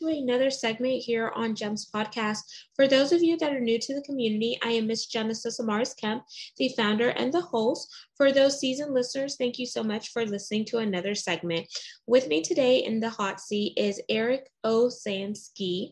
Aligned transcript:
To 0.00 0.06
another 0.06 0.50
segment 0.50 1.02
here 1.02 1.30
on 1.34 1.54
GEMS 1.54 1.90
Podcast. 1.94 2.38
For 2.74 2.88
those 2.88 3.12
of 3.12 3.22
you 3.22 3.36
that 3.36 3.52
are 3.52 3.60
new 3.60 3.78
to 3.78 3.94
the 3.94 4.00
community, 4.00 4.58
I 4.64 4.68
am 4.68 4.86
Miss 4.86 5.04
Genesis 5.04 5.60
Amaris 5.60 5.94
Kemp, 5.94 6.22
the 6.56 6.70
founder 6.74 7.10
and 7.10 7.30
the 7.30 7.42
host. 7.42 7.94
For 8.16 8.32
those 8.32 8.58
seasoned 8.58 8.94
listeners, 8.94 9.36
thank 9.36 9.58
you 9.58 9.66
so 9.66 9.82
much 9.82 10.12
for 10.12 10.24
listening 10.24 10.64
to 10.66 10.78
another 10.78 11.14
segment. 11.14 11.66
With 12.06 12.28
me 12.28 12.40
today 12.40 12.78
in 12.78 13.00
the 13.00 13.10
hot 13.10 13.40
seat 13.40 13.74
is 13.76 14.00
Eric 14.08 14.48
Osansky, 14.64 15.90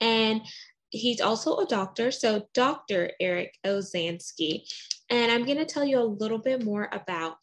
and 0.00 0.40
he's 0.88 1.20
also 1.20 1.58
a 1.58 1.66
doctor. 1.66 2.10
So, 2.10 2.46
Dr. 2.54 3.10
Eric 3.20 3.58
Osansky. 3.66 4.62
And 5.10 5.30
I'm 5.30 5.44
going 5.44 5.58
to 5.58 5.66
tell 5.66 5.84
you 5.84 6.00
a 6.00 6.16
little 6.18 6.38
bit 6.38 6.64
more 6.64 6.88
about 6.92 7.36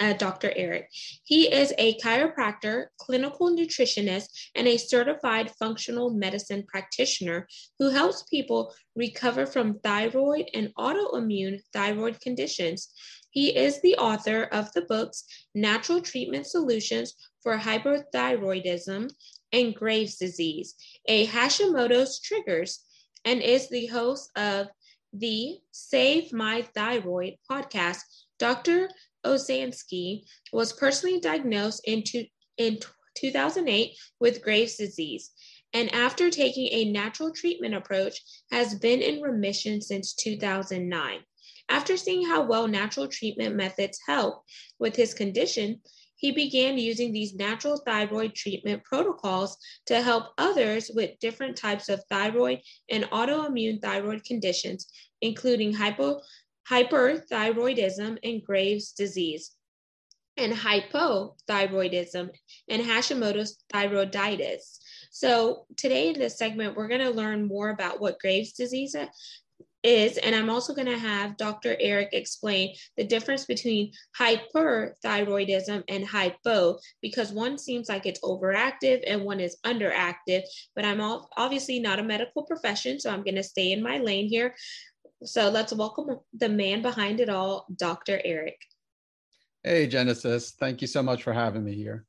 uh, 0.00 0.12
Dr. 0.14 0.52
Eric. 0.56 0.88
He 1.24 1.52
is 1.52 1.72
a 1.78 1.98
chiropractor, 1.98 2.86
clinical 2.98 3.50
nutritionist, 3.50 4.28
and 4.54 4.66
a 4.66 4.76
certified 4.76 5.50
functional 5.58 6.10
medicine 6.10 6.64
practitioner 6.66 7.48
who 7.78 7.90
helps 7.90 8.24
people 8.24 8.74
recover 8.96 9.46
from 9.46 9.78
thyroid 9.80 10.48
and 10.54 10.72
autoimmune 10.78 11.60
thyroid 11.72 12.20
conditions. 12.20 12.92
He 13.30 13.56
is 13.56 13.80
the 13.82 13.96
author 13.96 14.44
of 14.44 14.72
the 14.72 14.82
books 14.82 15.24
Natural 15.54 16.00
Treatment 16.00 16.46
Solutions 16.46 17.14
for 17.42 17.58
Hyperthyroidism 17.58 19.10
and 19.52 19.74
Graves' 19.74 20.16
Disease, 20.16 20.74
a 21.06 21.26
Hashimoto's 21.26 22.20
Triggers, 22.20 22.80
and 23.24 23.40
is 23.40 23.68
the 23.68 23.86
host 23.86 24.30
of 24.36 24.68
the 25.12 25.58
Save 25.70 26.32
My 26.32 26.62
Thyroid 26.74 27.34
podcast. 27.50 28.00
Dr. 28.38 28.88
Osansky 29.24 30.24
was 30.52 30.72
personally 30.72 31.20
diagnosed 31.20 31.82
in, 31.86 32.02
two, 32.02 32.24
in 32.56 32.78
2008 33.16 33.96
with 34.20 34.42
Graves' 34.42 34.76
disease, 34.76 35.30
and 35.72 35.92
after 35.94 36.30
taking 36.30 36.68
a 36.70 36.90
natural 36.90 37.32
treatment 37.32 37.74
approach, 37.74 38.20
has 38.50 38.74
been 38.74 39.00
in 39.00 39.20
remission 39.20 39.80
since 39.80 40.14
2009. 40.14 41.20
After 41.68 41.96
seeing 41.96 42.26
how 42.26 42.42
well 42.42 42.68
natural 42.68 43.08
treatment 43.08 43.56
methods 43.56 43.98
help 44.06 44.44
with 44.78 44.94
his 44.96 45.14
condition, 45.14 45.80
he 46.16 46.30
began 46.30 46.78
using 46.78 47.12
these 47.12 47.34
natural 47.34 47.76
thyroid 47.76 48.34
treatment 48.34 48.84
protocols 48.84 49.56
to 49.86 50.00
help 50.00 50.32
others 50.38 50.90
with 50.94 51.18
different 51.20 51.56
types 51.56 51.88
of 51.88 52.02
thyroid 52.08 52.60
and 52.88 53.04
autoimmune 53.04 53.82
thyroid 53.82 54.24
conditions, 54.24 54.86
including 55.20 55.72
hypo, 55.72 56.20
hyperthyroidism 56.70 58.18
and 58.22 58.44
Graves' 58.44 58.92
disease, 58.92 59.52
and 60.36 60.52
hypothyroidism 60.52 62.30
and 62.68 62.82
Hashimoto's 62.82 63.58
thyroiditis. 63.72 64.78
So, 65.10 65.66
today 65.76 66.08
in 66.08 66.18
this 66.18 66.38
segment, 66.38 66.76
we're 66.76 66.88
going 66.88 67.00
to 67.00 67.10
learn 67.10 67.46
more 67.46 67.70
about 67.70 68.00
what 68.00 68.18
Graves' 68.18 68.52
disease 68.52 68.96
is, 69.84 70.16
and 70.16 70.34
I'm 70.34 70.50
also 70.50 70.74
going 70.74 70.88
to 70.88 70.98
have 70.98 71.36
Dr. 71.36 71.76
Eric 71.78 72.08
explain 72.12 72.74
the 72.96 73.04
difference 73.04 73.44
between 73.44 73.92
hyperthyroidism 74.18 75.84
and 75.88 76.04
hypo, 76.04 76.78
because 77.00 77.30
one 77.30 77.58
seems 77.58 77.88
like 77.88 78.06
it's 78.06 78.20
overactive 78.20 79.04
and 79.06 79.22
one 79.22 79.38
is 79.38 79.58
underactive. 79.64 80.42
But 80.74 80.84
I'm 80.84 81.00
obviously 81.36 81.78
not 81.78 82.00
a 82.00 82.02
medical 82.02 82.42
profession, 82.42 82.98
so 82.98 83.10
I'm 83.10 83.22
going 83.22 83.36
to 83.36 83.42
stay 83.42 83.72
in 83.72 83.82
my 83.82 83.98
lane 83.98 84.28
here. 84.28 84.54
So 85.24 85.48
let's 85.48 85.72
welcome 85.72 86.18
the 86.34 86.50
man 86.50 86.82
behind 86.82 87.18
it 87.18 87.30
all, 87.30 87.66
Dr. 87.76 88.20
Eric. 88.24 88.60
Hey, 89.62 89.86
Genesis. 89.86 90.50
Thank 90.50 90.82
you 90.82 90.86
so 90.86 91.02
much 91.02 91.22
for 91.22 91.32
having 91.32 91.64
me 91.64 91.74
here. 91.74 92.04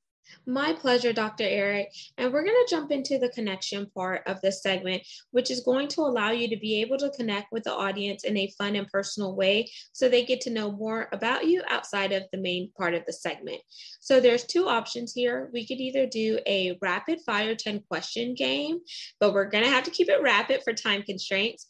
My 0.46 0.74
pleasure, 0.74 1.14
Dr. 1.14 1.46
Eric. 1.46 1.94
And 2.18 2.34
we're 2.34 2.44
going 2.44 2.66
to 2.66 2.68
jump 2.70 2.92
into 2.92 3.18
the 3.18 3.30
connection 3.30 3.90
part 3.96 4.24
of 4.28 4.42
this 4.42 4.62
segment, 4.62 5.04
which 5.32 5.50
is 5.50 5.62
going 5.62 5.88
to 5.90 6.02
allow 6.02 6.32
you 6.32 6.50
to 6.50 6.58
be 6.58 6.82
able 6.82 6.98
to 6.98 7.12
connect 7.12 7.54
with 7.54 7.64
the 7.64 7.74
audience 7.74 8.26
in 8.26 8.36
a 8.36 8.52
fun 8.58 8.76
and 8.76 8.88
personal 8.90 9.36
way 9.36 9.72
so 9.94 10.10
they 10.10 10.26
get 10.26 10.42
to 10.42 10.50
know 10.50 10.72
more 10.72 11.08
about 11.14 11.48
you 11.48 11.64
outside 11.70 12.12
of 12.12 12.24
the 12.34 12.40
main 12.40 12.70
part 12.78 12.96
of 12.96 13.06
the 13.06 13.14
segment. 13.14 13.62
So 14.02 14.20
there's 14.20 14.44
two 14.44 14.68
options 14.68 15.14
here. 15.14 15.50
We 15.54 15.66
could 15.66 15.80
either 15.80 16.06
do 16.06 16.40
a 16.46 16.78
rapid 16.82 17.22
fire 17.26 17.56
10 17.56 17.84
question 17.88 18.34
game, 18.34 18.80
but 19.22 19.34
we're 19.34 19.50
going 19.50 19.64
to 19.64 19.70
have 19.70 19.86
to 19.86 19.92
keep 19.92 20.10
it 20.10 20.22
rapid 20.22 20.64
for 20.64 20.74
time 20.74 21.04
constraints, 21.04 21.68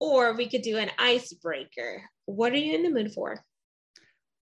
or 0.00 0.34
we 0.34 0.48
could 0.48 0.62
do 0.62 0.78
an 0.78 0.90
icebreaker. 0.98 2.02
What 2.26 2.52
are 2.52 2.58
you 2.58 2.74
in 2.74 2.82
the 2.82 2.90
mood 2.90 3.12
for? 3.12 3.42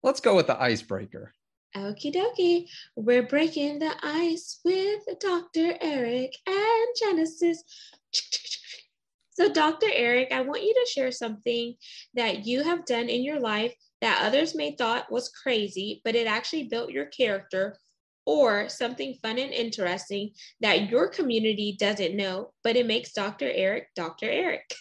Let's 0.02 0.20
go 0.20 0.34
with 0.34 0.46
the 0.46 0.60
icebreaker. 0.60 1.32
Okie 1.76 2.14
dokie. 2.14 2.68
We're 2.96 3.22
breaking 3.22 3.78
the 3.78 3.92
ice 4.02 4.60
with 4.64 5.02
Dr. 5.20 5.76
Eric 5.80 6.32
and 6.46 6.86
Genesis. 6.98 7.62
So, 9.30 9.50
Dr. 9.50 9.88
Eric, 9.92 10.28
I 10.32 10.42
want 10.42 10.62
you 10.62 10.74
to 10.74 10.90
share 10.90 11.10
something 11.10 11.74
that 12.14 12.46
you 12.46 12.62
have 12.62 12.84
done 12.84 13.08
in 13.08 13.22
your 13.22 13.40
life 13.40 13.74
that 14.02 14.22
others 14.22 14.54
may 14.54 14.76
thought 14.76 15.10
was 15.10 15.30
crazy, 15.30 16.02
but 16.04 16.14
it 16.14 16.26
actually 16.26 16.64
built 16.64 16.90
your 16.90 17.06
character, 17.06 17.78
or 18.26 18.68
something 18.68 19.16
fun 19.22 19.38
and 19.38 19.52
interesting 19.52 20.30
that 20.60 20.90
your 20.90 21.08
community 21.08 21.76
doesn't 21.78 22.16
know, 22.16 22.52
but 22.62 22.76
it 22.76 22.86
makes 22.86 23.12
Dr. 23.12 23.50
Eric 23.50 23.88
Dr. 23.96 24.28
Eric. 24.28 24.74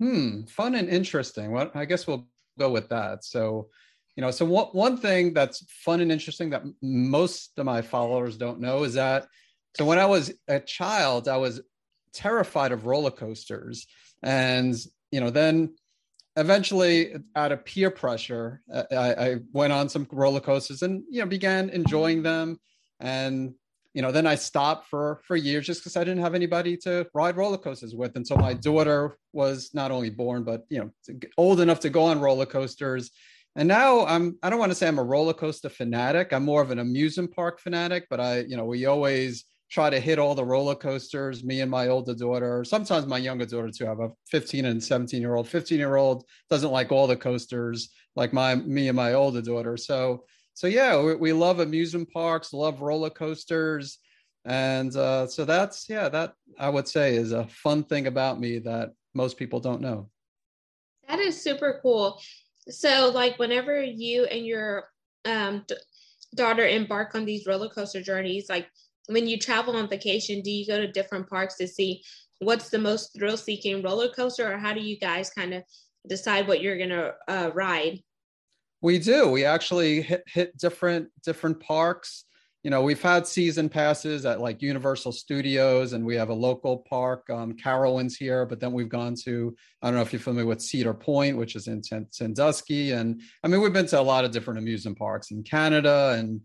Hmm, 0.00 0.42
fun 0.42 0.74
and 0.74 0.88
interesting. 0.88 1.52
Well, 1.52 1.70
I 1.74 1.84
guess 1.84 2.06
we'll 2.06 2.28
go 2.58 2.70
with 2.70 2.88
that. 2.88 3.24
So, 3.24 3.68
you 4.16 4.20
know, 4.22 4.30
so 4.30 4.44
one, 4.44 4.66
one 4.66 4.96
thing 4.96 5.32
that's 5.34 5.64
fun 5.70 6.00
and 6.00 6.12
interesting 6.12 6.50
that 6.50 6.62
most 6.82 7.58
of 7.58 7.66
my 7.66 7.82
followers 7.82 8.36
don't 8.36 8.60
know 8.60 8.84
is 8.84 8.94
that 8.94 9.26
so 9.76 9.84
when 9.84 9.98
I 9.98 10.06
was 10.06 10.32
a 10.46 10.60
child, 10.60 11.28
I 11.28 11.36
was 11.36 11.60
terrified 12.12 12.72
of 12.72 12.86
roller 12.86 13.10
coasters. 13.10 13.86
And, 14.22 14.76
you 15.10 15.20
know, 15.20 15.30
then 15.30 15.74
eventually 16.36 17.16
out 17.34 17.52
of 17.52 17.64
peer 17.64 17.90
pressure, 17.90 18.62
I, 18.72 18.86
I 18.96 19.36
went 19.52 19.72
on 19.72 19.88
some 19.88 20.06
roller 20.10 20.40
coasters 20.40 20.82
and, 20.82 21.02
you 21.10 21.20
know, 21.20 21.26
began 21.26 21.70
enjoying 21.70 22.22
them. 22.22 22.60
And 23.00 23.54
you 23.94 24.02
know, 24.02 24.10
then 24.10 24.26
I 24.26 24.34
stopped 24.34 24.88
for 24.88 25.22
for 25.26 25.36
years 25.36 25.66
just 25.66 25.80
because 25.80 25.96
I 25.96 26.04
didn't 26.04 26.22
have 26.22 26.34
anybody 26.34 26.76
to 26.78 27.06
ride 27.14 27.36
roller 27.36 27.56
coasters 27.56 27.94
with. 27.94 28.16
And 28.16 28.26
so 28.26 28.36
my 28.36 28.52
daughter 28.52 29.16
was 29.32 29.70
not 29.72 29.92
only 29.92 30.10
born, 30.10 30.42
but 30.42 30.64
you 30.68 30.80
know, 30.80 31.18
old 31.38 31.60
enough 31.60 31.80
to 31.80 31.90
go 31.90 32.04
on 32.04 32.20
roller 32.20 32.46
coasters. 32.46 33.12
And 33.56 33.68
now 33.68 34.04
I'm 34.04 34.36
I 34.42 34.50
don't 34.50 34.58
want 34.58 34.72
to 34.72 34.76
say 34.76 34.88
I'm 34.88 34.98
a 34.98 35.04
roller 35.04 35.32
coaster 35.32 35.68
fanatic. 35.68 36.32
I'm 36.32 36.44
more 36.44 36.60
of 36.60 36.72
an 36.72 36.80
amusement 36.80 37.34
park 37.34 37.60
fanatic, 37.60 38.06
but 38.10 38.20
I, 38.20 38.40
you 38.40 38.56
know, 38.56 38.64
we 38.64 38.84
always 38.86 39.44
try 39.70 39.90
to 39.90 39.98
hit 40.00 40.18
all 40.18 40.34
the 40.34 40.44
roller 40.44 40.74
coasters, 40.74 41.42
me 41.42 41.60
and 41.60 41.70
my 41.70 41.88
older 41.88 42.14
daughter, 42.14 42.64
sometimes 42.64 43.06
my 43.06 43.18
younger 43.18 43.46
daughter 43.46 43.70
too. 43.70 43.86
I 43.86 43.90
have 43.90 44.00
a 44.00 44.10
15 44.28 44.66
and 44.66 44.82
17 44.82 45.20
year 45.20 45.34
old. 45.34 45.48
15 45.48 45.78
year 45.78 45.96
old 45.96 46.24
doesn't 46.50 46.70
like 46.70 46.92
all 46.92 47.06
the 47.06 47.16
coasters 47.16 47.90
like 48.16 48.32
my 48.32 48.54
me 48.54 48.88
and 48.88 48.96
my 48.96 49.14
older 49.14 49.42
daughter. 49.42 49.76
So 49.76 50.24
so 50.54 50.68
yeah, 50.68 51.00
we, 51.02 51.14
we 51.16 51.32
love 51.32 51.58
amusement 51.58 52.10
parks, 52.12 52.52
love 52.52 52.80
roller 52.80 53.10
coasters, 53.10 53.98
and 54.44 54.94
uh, 54.94 55.26
so 55.26 55.44
that's 55.44 55.88
yeah, 55.88 56.08
that 56.08 56.34
I 56.58 56.68
would 56.68 56.86
say 56.86 57.16
is 57.16 57.32
a 57.32 57.46
fun 57.48 57.82
thing 57.82 58.06
about 58.06 58.40
me 58.40 58.60
that 58.60 58.92
most 59.14 59.36
people 59.36 59.58
don't 59.58 59.80
know. 59.80 60.08
That 61.08 61.18
is 61.18 61.40
super 61.40 61.80
cool. 61.82 62.20
So 62.68 63.10
like 63.12 63.38
whenever 63.38 63.82
you 63.82 64.24
and 64.24 64.46
your 64.46 64.84
um, 65.24 65.64
d- 65.66 65.76
daughter 66.34 66.66
embark 66.66 67.14
on 67.14 67.24
these 67.24 67.46
roller 67.46 67.68
coaster 67.68 68.00
journeys, 68.00 68.48
like 68.48 68.68
when 69.08 69.26
you 69.26 69.38
travel 69.38 69.76
on 69.76 69.88
vacation, 69.88 70.40
do 70.40 70.50
you 70.50 70.66
go 70.66 70.78
to 70.78 70.90
different 70.90 71.28
parks 71.28 71.56
to 71.56 71.68
see 71.68 72.02
what's 72.38 72.70
the 72.70 72.78
most 72.78 73.10
thrill 73.16 73.36
seeking 73.36 73.82
roller 73.82 74.08
coaster, 74.08 74.52
or 74.52 74.58
how 74.58 74.72
do 74.72 74.80
you 74.80 74.98
guys 74.98 75.30
kind 75.30 75.52
of 75.52 75.62
decide 76.08 76.46
what 76.46 76.62
you're 76.62 76.78
gonna 76.78 77.12
uh, 77.28 77.50
ride? 77.54 78.00
We 78.84 78.98
do. 78.98 79.30
We 79.30 79.46
actually 79.46 80.02
hit, 80.02 80.24
hit 80.26 80.58
different 80.58 81.08
different 81.22 81.58
parks. 81.58 82.26
You 82.62 82.70
know, 82.70 82.82
we've 82.82 83.00
had 83.00 83.26
season 83.26 83.70
passes 83.70 84.26
at 84.26 84.42
like 84.42 84.60
Universal 84.60 85.12
Studios, 85.12 85.94
and 85.94 86.04
we 86.04 86.16
have 86.16 86.28
a 86.28 86.34
local 86.34 86.84
park, 86.86 87.24
um, 87.30 87.54
Carowinds 87.54 88.14
here. 88.14 88.44
But 88.44 88.60
then 88.60 88.72
we've 88.72 88.90
gone 88.90 89.14
to 89.24 89.56
I 89.80 89.86
don't 89.86 89.96
know 89.96 90.02
if 90.02 90.12
you're 90.12 90.20
familiar 90.20 90.46
with 90.46 90.60
Cedar 90.60 90.92
Point, 90.92 91.38
which 91.38 91.56
is 91.56 91.66
in 91.66 91.82
Sandusky, 92.10 92.90
and 92.90 93.22
I 93.42 93.48
mean 93.48 93.62
we've 93.62 93.72
been 93.72 93.86
to 93.86 93.98
a 93.98 94.02
lot 94.02 94.26
of 94.26 94.32
different 94.32 94.58
amusement 94.58 94.98
parks 94.98 95.30
in 95.30 95.44
Canada, 95.44 96.14
and 96.18 96.42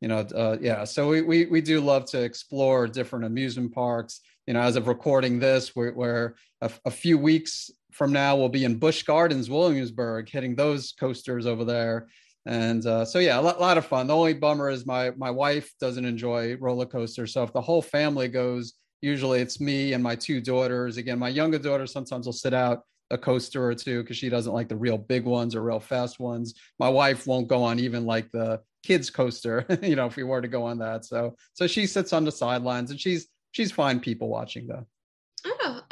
you 0.00 0.08
know, 0.08 0.26
uh, 0.34 0.56
yeah. 0.60 0.82
So 0.82 1.08
we, 1.08 1.22
we 1.22 1.46
we 1.46 1.60
do 1.60 1.80
love 1.80 2.06
to 2.06 2.20
explore 2.20 2.88
different 2.88 3.26
amusement 3.26 3.72
parks. 3.72 4.22
You 4.48 4.54
know, 4.54 4.60
as 4.60 4.74
of 4.74 4.88
recording 4.88 5.38
this, 5.38 5.76
we're, 5.76 5.92
we're 5.92 6.34
a, 6.60 6.90
few 6.90 7.18
weweeks 7.18 7.70
from 7.96 8.12
now 8.12 8.36
we'll 8.36 8.50
be 8.50 8.64
in 8.64 8.78
Busch 8.78 9.02
Gardens, 9.04 9.48
Williamsburg, 9.48 10.28
hitting 10.28 10.54
those 10.54 10.92
coasters 10.92 11.46
over 11.46 11.64
there. 11.64 12.08
And 12.44 12.84
uh, 12.84 13.06
so 13.06 13.18
yeah, 13.18 13.40
a 13.40 13.42
lot, 13.42 13.58
lot, 13.58 13.78
of 13.78 13.86
fun. 13.86 14.06
The 14.06 14.14
only 14.14 14.34
bummer 14.34 14.68
is 14.68 14.84
my 14.84 15.10
my 15.16 15.30
wife 15.30 15.72
doesn't 15.80 16.04
enjoy 16.04 16.56
roller 16.58 16.84
coasters. 16.84 17.32
So 17.32 17.42
if 17.42 17.54
the 17.54 17.60
whole 17.60 17.80
family 17.80 18.28
goes, 18.28 18.74
usually 19.00 19.40
it's 19.40 19.60
me 19.60 19.94
and 19.94 20.02
my 20.02 20.14
two 20.14 20.42
daughters. 20.42 20.98
Again, 20.98 21.18
my 21.18 21.30
younger 21.30 21.58
daughter 21.58 21.86
sometimes 21.86 22.26
will 22.26 22.34
sit 22.34 22.52
out 22.52 22.82
a 23.10 23.16
coaster 23.16 23.66
or 23.66 23.74
two 23.74 24.02
because 24.02 24.18
she 24.18 24.28
doesn't 24.28 24.52
like 24.52 24.68
the 24.68 24.76
real 24.76 24.98
big 24.98 25.24
ones 25.24 25.54
or 25.54 25.62
real 25.62 25.80
fast 25.80 26.20
ones. 26.20 26.54
My 26.78 26.88
wife 26.88 27.26
won't 27.26 27.48
go 27.48 27.64
on 27.64 27.78
even 27.78 28.04
like 28.04 28.30
the 28.30 28.60
kids 28.84 29.08
coaster, 29.08 29.64
you 29.82 29.96
know, 29.96 30.06
if 30.06 30.16
we 30.16 30.22
were 30.22 30.42
to 30.42 30.48
go 30.48 30.64
on 30.64 30.78
that. 30.78 31.06
So 31.06 31.34
so 31.54 31.66
she 31.66 31.86
sits 31.86 32.12
on 32.12 32.24
the 32.24 32.32
sidelines 32.32 32.90
and 32.90 33.00
she's 33.00 33.26
she's 33.52 33.72
fine 33.72 34.00
people 34.00 34.28
watching 34.28 34.66
though. 34.66 34.86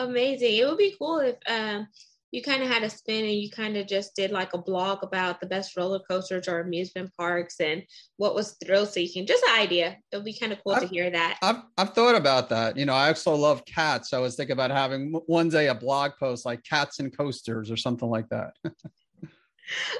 Amazing. 0.04 0.56
It 0.56 0.66
would 0.66 0.78
be 0.78 0.94
cool 0.98 1.18
if 1.18 1.36
um 1.48 1.88
you 2.34 2.42
kind 2.42 2.64
of 2.64 2.68
had 2.68 2.82
a 2.82 2.90
spin 2.90 3.24
and 3.24 3.34
you 3.34 3.48
kind 3.48 3.76
of 3.76 3.86
just 3.86 4.16
did 4.16 4.32
like 4.32 4.54
a 4.54 4.58
blog 4.58 5.04
about 5.04 5.40
the 5.40 5.46
best 5.46 5.76
roller 5.76 6.00
coasters 6.00 6.48
or 6.48 6.58
amusement 6.58 7.08
parks 7.16 7.60
and 7.60 7.84
what 8.16 8.34
was 8.34 8.56
thrill 8.64 8.86
seeking. 8.86 9.24
Just 9.24 9.44
an 9.44 9.60
idea. 9.60 9.96
It 10.10 10.16
would 10.16 10.24
be 10.24 10.36
kind 10.36 10.52
of 10.52 10.58
cool 10.64 10.74
I've, 10.74 10.82
to 10.82 10.88
hear 10.88 11.10
that. 11.10 11.38
I've, 11.42 11.62
I've 11.78 11.90
thought 11.90 12.16
about 12.16 12.48
that. 12.48 12.76
You 12.76 12.86
know, 12.86 12.92
I 12.92 13.06
also 13.06 13.36
love 13.36 13.64
cats. 13.66 14.10
So 14.10 14.18
I 14.18 14.20
was 14.20 14.34
thinking 14.34 14.54
about 14.54 14.72
having 14.72 15.12
one 15.26 15.48
day 15.48 15.68
a 15.68 15.76
blog 15.76 16.12
post 16.18 16.44
like 16.44 16.64
cats 16.64 16.98
and 16.98 17.16
coasters 17.16 17.70
or 17.70 17.76
something 17.76 18.10
like 18.10 18.28
that. 18.30 18.54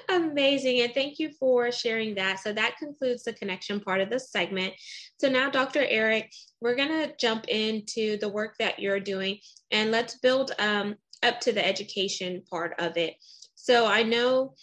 Amazing. 0.08 0.81
And 0.82 0.93
thank 0.93 1.19
you 1.19 1.31
for 1.38 1.72
sharing 1.72 2.14
that. 2.16 2.40
So 2.40 2.52
that 2.52 2.76
concludes 2.78 3.25
the 3.25 3.32
connection 3.32 3.81
part 3.81 4.00
of 4.00 4.11
this 4.11 4.31
segment. 4.31 4.75
So 5.19 5.28
now, 5.28 5.50
Dr. 5.50 5.84
Eric, 5.88 6.31
we're 6.61 6.76
going 6.76 6.88
to 6.88 7.14
jump 7.19 7.46
into 7.49 8.19
the 8.19 8.28
work 8.28 8.56
that 8.58 8.78
you're 8.78 9.00
doing 9.00 9.38
and 9.70 9.90
let's 9.90 10.19
build 10.19 10.52
um, 10.58 10.96
up 11.22 11.40
to 11.40 11.52
the 11.52 11.66
education 11.66 12.43
part 12.50 12.75
of 12.78 12.96
it. 12.96 13.14
So 13.55 13.87
I 13.87 14.02
know 14.02 14.55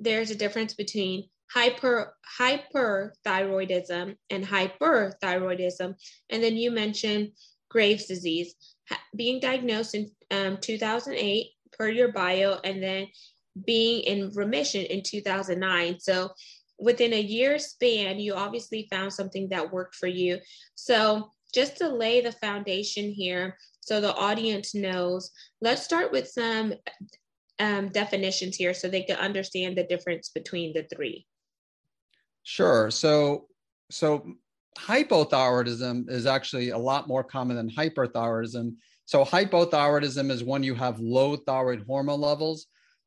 there's 0.00 0.30
a 0.30 0.36
difference 0.36 0.74
between 0.74 1.28
hyper 1.50 2.14
hyperthyroidism 2.40 4.16
and 4.30 4.46
hyperthyroidism, 4.46 5.94
and 6.30 6.42
then 6.42 6.56
you 6.56 6.70
mentioned 6.70 7.32
Graves' 7.70 8.06
disease 8.06 8.54
being 9.14 9.40
diagnosed 9.40 9.94
in 9.94 10.10
um, 10.30 10.58
2008 10.58 11.46
per 11.72 11.88
your 11.88 12.12
bio, 12.12 12.58
and 12.64 12.82
then 12.82 13.06
being 13.64 14.02
in 14.02 14.30
remission 14.34 14.84
in 14.84 15.02
2009. 15.02 16.00
So 16.00 16.30
within 16.78 17.12
a 17.12 17.20
year 17.20 17.58
span, 17.58 18.18
you 18.18 18.34
obviously 18.34 18.86
found 18.90 19.12
something 19.12 19.48
that 19.50 19.72
worked 19.72 19.94
for 19.94 20.06
you. 20.06 20.38
So 20.74 21.30
just 21.54 21.78
to 21.78 21.88
lay 21.88 22.20
the 22.20 22.32
foundation 22.32 23.10
here, 23.10 23.56
so 23.80 24.00
the 24.00 24.14
audience 24.14 24.74
knows. 24.74 25.30
Let's 25.60 25.82
start 25.82 26.10
with 26.10 26.28
some 26.28 26.74
um, 27.58 27.88
definitions 27.88 28.56
here 28.56 28.74
so 28.74 28.88
they 28.88 29.02
can 29.02 29.16
understand 29.16 29.78
the 29.78 29.84
difference 29.84 30.28
between 30.28 30.74
the 30.74 30.86
three. 30.94 31.26
Sure. 32.42 32.90
So, 32.90 33.46
so 33.90 34.34
hypothyroidism 34.78 36.10
is 36.10 36.26
actually 36.26 36.70
a 36.70 36.78
lot 36.78 37.08
more 37.08 37.24
common 37.24 37.56
than 37.56 37.70
hyperthyroidism. 37.70 38.74
So 39.04 39.24
hypothyroidism 39.24 40.30
is 40.30 40.44
when 40.44 40.62
you 40.62 40.74
have 40.74 40.98
low 40.98 41.36
thyroid 41.36 41.84
hormone 41.86 42.20
levels. 42.20 42.66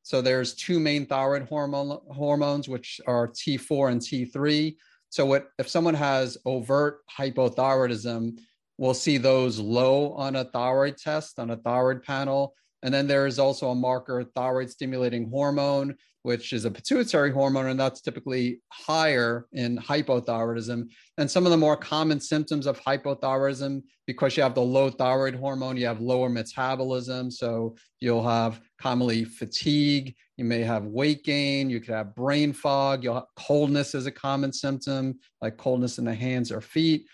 So 0.09 0.23
there's 0.23 0.55
two 0.55 0.79
main 0.79 1.05
thyroid 1.05 1.47
hormone 1.47 1.99
hormones, 2.09 2.67
which 2.67 2.99
are 3.05 3.27
T4 3.27 3.91
and 3.91 4.01
T3. 4.01 4.75
So 5.09 5.23
what 5.23 5.49
if 5.59 5.69
someone 5.69 5.93
has 5.93 6.35
overt 6.47 7.01
hypothyroidism, 7.15 8.39
we'll 8.79 8.95
see 8.95 9.19
those 9.19 9.59
low 9.59 10.13
on 10.13 10.35
a 10.35 10.45
thyroid 10.45 10.97
test, 10.97 11.37
on 11.37 11.51
a 11.51 11.57
thyroid 11.57 12.01
panel. 12.01 12.55
And 12.81 12.91
then 12.91 13.05
there 13.05 13.27
is 13.27 13.37
also 13.37 13.69
a 13.69 13.75
marker, 13.75 14.23
thyroid 14.23 14.71
stimulating 14.71 15.29
hormone, 15.29 15.95
which 16.23 16.53
is 16.53 16.65
a 16.65 16.71
pituitary 16.71 17.31
hormone, 17.31 17.67
and 17.67 17.79
that's 17.79 18.01
typically 18.01 18.61
higher 18.69 19.47
in 19.53 19.77
hypothyroidism. 19.77 20.87
And 21.17 21.29
some 21.29 21.45
of 21.45 21.51
the 21.51 21.57
more 21.57 21.77
common 21.77 22.19
symptoms 22.19 22.65
of 22.65 22.79
hypothyroidism, 22.81 23.83
because 24.05 24.35
you 24.35 24.43
have 24.43 24.55
the 24.55 24.61
low 24.61 24.89
thyroid 24.89 25.35
hormone, 25.35 25.77
you 25.77 25.85
have 25.85 26.01
lower 26.01 26.29
metabolism. 26.29 27.31
So 27.31 27.75
you'll 27.99 28.27
have 28.27 28.61
commonly 28.81 29.23
fatigue, 29.23 30.15
you 30.37 30.45
may 30.45 30.61
have 30.61 30.85
weight 30.85 31.23
gain, 31.23 31.69
you 31.69 31.79
could 31.79 31.93
have 31.93 32.15
brain 32.15 32.53
fog, 32.53 33.03
you'll 33.03 33.15
have 33.15 33.25
coldness 33.35 33.95
is 33.95 34.05
a 34.05 34.11
common 34.11 34.51
symptom, 34.51 35.19
like 35.41 35.57
coldness 35.57 35.99
in 35.99 36.05
the 36.05 36.15
hands 36.15 36.51
or 36.51 36.61
feet 36.61 37.05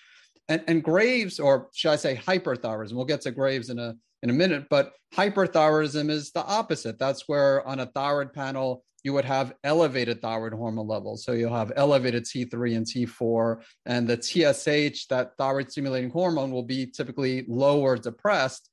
and, 0.47 0.63
and 0.67 0.83
Graves, 0.83 1.39
or 1.39 1.69
should 1.73 1.91
I 1.91 1.95
say 1.95 2.15
hyperthyroidism? 2.15 2.93
We'll 2.93 3.05
get 3.05 3.21
to 3.21 3.31
Graves 3.31 3.69
in 3.69 3.79
a 3.79 3.95
in 4.23 4.29
a 4.29 4.33
minute, 4.33 4.65
but 4.69 4.93
hyperthyroidism 5.13 6.09
is 6.09 6.31
the 6.31 6.43
opposite. 6.45 6.97
That's 6.97 7.27
where 7.27 7.67
on 7.67 7.79
a 7.79 7.85
thyroid 7.85 8.33
panel 8.33 8.83
you 9.05 9.13
would 9.13 9.23
have 9.23 9.53
elevated 9.63 10.19
thyroid 10.19 10.51
hormone 10.51 10.87
levels. 10.87 11.23
So 11.23 11.33
you'll 11.33 11.55
have 11.55 11.71
elevated 11.75 12.23
T3 12.23 12.75
and 12.75 12.85
T4, 12.87 13.61
and 13.85 14.07
the 14.07 14.19
TSH, 14.19 15.05
that 15.09 15.37
thyroid 15.37 15.71
stimulating 15.71 16.09
hormone, 16.09 16.51
will 16.51 16.63
be 16.63 16.87
typically 16.87 17.45
low 17.47 17.81
or 17.81 17.97
depressed. 17.97 18.67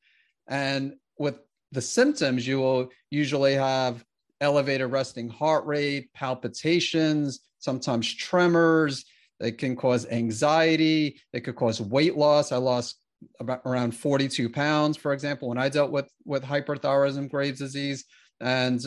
And 0.49 0.95
with 1.19 1.37
the 1.71 1.83
symptoms, 1.83 2.47
you 2.47 2.61
will 2.61 2.89
usually 3.11 3.53
have 3.53 4.03
elevated 4.41 4.91
resting 4.91 5.29
heart 5.29 5.67
rate, 5.67 6.09
palpitations, 6.15 7.41
sometimes 7.59 8.13
tremors, 8.13 9.05
it 9.39 9.59
can 9.59 9.77
cause 9.77 10.07
anxiety. 10.07 11.21
It 11.35 11.41
could 11.41 11.57
cause 11.57 11.79
weight 11.79 12.17
loss. 12.17 12.53
I 12.53 12.57
lost 12.57 12.97
about 13.39 13.61
around 13.67 13.95
42 13.95 14.49
pounds, 14.49 14.97
for 14.97 15.13
example, 15.13 15.49
when 15.49 15.59
I 15.59 15.69
dealt 15.69 15.91
with 15.91 16.09
with 16.25 16.43
hyperthyroidism, 16.43 17.29
Graves' 17.29 17.59
disease, 17.59 18.07
and 18.41 18.83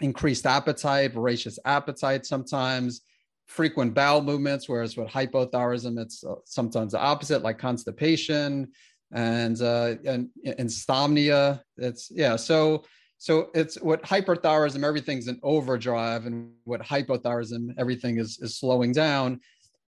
increased 0.00 0.46
appetite, 0.46 1.12
voracious 1.12 1.58
appetite 1.64 2.26
sometimes, 2.26 3.02
frequent 3.46 3.94
bowel 3.94 4.22
movements. 4.22 4.68
Whereas 4.68 4.96
with 4.96 5.08
hypothyroidism, 5.08 6.00
it's 6.00 6.24
uh, 6.24 6.34
sometimes 6.44 6.92
the 6.92 7.00
opposite, 7.00 7.42
like 7.42 7.58
constipation 7.58 8.68
and 9.12 9.60
uh, 9.60 9.94
and 10.04 10.28
insomnia. 10.44 11.62
It's 11.76 12.10
yeah. 12.10 12.36
So 12.36 12.84
so 13.18 13.50
it's 13.54 13.80
what 13.80 14.02
hyperthyroidism 14.02 14.84
everything's 14.84 15.28
in 15.28 15.40
overdrive 15.42 16.26
and 16.26 16.50
what 16.64 16.82
hypothyroidism 16.82 17.74
everything 17.78 18.18
is 18.18 18.38
is 18.40 18.58
slowing 18.58 18.92
down 18.92 19.40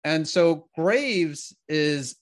and 0.04 0.28
so 0.28 0.68
graves 0.76 1.56
is 1.68 2.18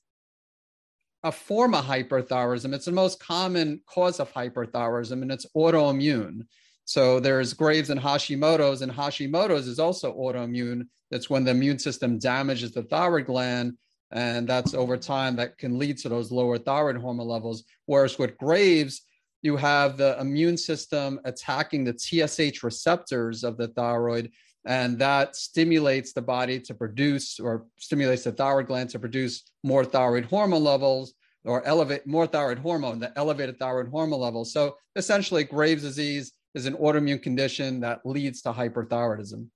a 1.24 1.32
form 1.32 1.76
of 1.76 1.86
hyperthyroidism 1.86 2.74
it's 2.74 2.86
the 2.86 2.92
most 2.92 3.20
common 3.20 3.82
cause 3.86 4.20
of 4.20 4.32
hyperthyroidism 4.34 5.22
and 5.22 5.32
it's 5.32 5.46
autoimmune 5.56 6.46
so 6.86 7.20
there's 7.20 7.54
graves 7.54 7.90
and 7.90 8.00
hashimoto's 8.00 8.82
and 8.82 8.92
hashimoto's 8.92 9.68
is 9.68 9.80
also 9.80 10.14
autoimmune 10.16 10.88
that's 11.12 11.30
when 11.30 11.44
the 11.44 11.52
immune 11.52 11.80
system 11.80 12.18
damages 12.18 12.72
the 12.72 12.84
thyroid 12.84 13.26
gland 13.26 13.78
and 14.12 14.48
that's 14.48 14.74
over 14.74 14.96
time 14.96 15.36
that 15.36 15.58
can 15.58 15.80
lead 15.80 15.98
to 15.98 16.10
those 16.10 16.32
lower 16.32 16.58
thyroid 16.58 16.98
hormone 16.98 17.28
levels 17.28 17.64
whereas 17.86 18.18
with 18.18 18.38
graves 18.38 19.02
you 19.44 19.58
have 19.58 19.98
the 19.98 20.20
immune 20.20 20.58
system 20.58 21.20
attacking 21.26 21.84
the 21.84 21.94
TSH 21.94 22.64
receptors 22.64 23.44
of 23.44 23.58
the 23.58 23.68
thyroid, 23.68 24.32
and 24.66 24.98
that 25.00 25.36
stimulates 25.36 26.14
the 26.14 26.22
body 26.22 26.60
to 26.62 26.74
produce 26.74 27.40
or 27.40 27.66
stimulates 27.78 28.24
the 28.24 28.32
thyroid 28.32 28.68
gland 28.68 28.90
to 28.92 29.00
produce 29.00 29.44
more 29.62 29.84
thyroid 29.84 30.26
hormone 30.26 30.64
levels 30.64 31.14
or 31.44 31.66
elevate 31.68 32.08
more 32.08 32.26
thyroid 32.26 32.58
hormone, 32.58 33.00
the 33.00 33.12
elevated 33.18 33.60
thyroid 33.60 33.90
hormone 33.90 34.22
levels. 34.22 34.54
So 34.54 34.78
essentially, 34.96 35.44
Graves' 35.44 35.82
disease 35.82 36.32
is 36.56 36.66
an 36.66 36.76
autoimmune 36.76 37.22
condition 37.22 37.80
that 37.82 38.06
leads 38.06 38.42
to 38.44 38.54
hyperthyroidism. 38.54 39.48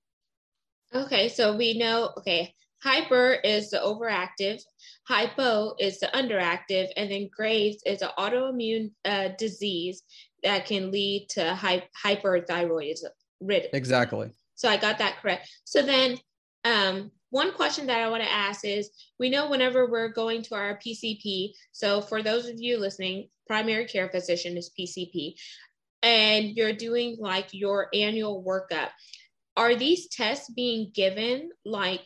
Okay, 0.94 1.28
so 1.28 1.56
we 1.56 1.76
know, 1.78 2.10
okay, 2.18 2.54
Hyper 2.82 3.38
is 3.44 3.70
the 3.70 3.78
overactive, 3.78 4.60
hypo 5.08 5.74
is 5.80 5.98
the 5.98 6.06
underactive, 6.14 6.88
and 6.96 7.10
then 7.10 7.28
Graves 7.34 7.82
is 7.84 8.02
an 8.02 8.10
autoimmune 8.18 8.92
uh, 9.04 9.30
disease 9.36 10.02
that 10.44 10.66
can 10.66 10.92
lead 10.92 11.26
to 11.30 11.54
hy- 11.54 11.88
hyperthyroidism. 12.04 13.10
Exactly. 13.72 14.30
So 14.54 14.68
I 14.68 14.76
got 14.76 14.98
that 14.98 15.20
correct. 15.20 15.48
So 15.64 15.82
then, 15.82 16.18
um, 16.64 17.10
one 17.30 17.52
question 17.52 17.86
that 17.86 18.00
I 18.00 18.08
want 18.08 18.22
to 18.22 18.30
ask 18.30 18.64
is 18.64 18.90
we 19.18 19.28
know 19.28 19.50
whenever 19.50 19.90
we're 19.90 20.08
going 20.08 20.42
to 20.42 20.54
our 20.54 20.78
PCP, 20.78 21.50
so 21.72 22.00
for 22.00 22.22
those 22.22 22.48
of 22.48 22.56
you 22.58 22.78
listening, 22.78 23.28
primary 23.46 23.86
care 23.86 24.08
physician 24.08 24.56
is 24.56 24.70
PCP, 24.78 25.34
and 26.02 26.56
you're 26.56 26.72
doing 26.72 27.16
like 27.18 27.48
your 27.52 27.88
annual 27.92 28.42
workup. 28.44 28.90
Are 29.56 29.74
these 29.74 30.08
tests 30.08 30.50
being 30.50 30.90
given 30.94 31.50
like 31.64 32.02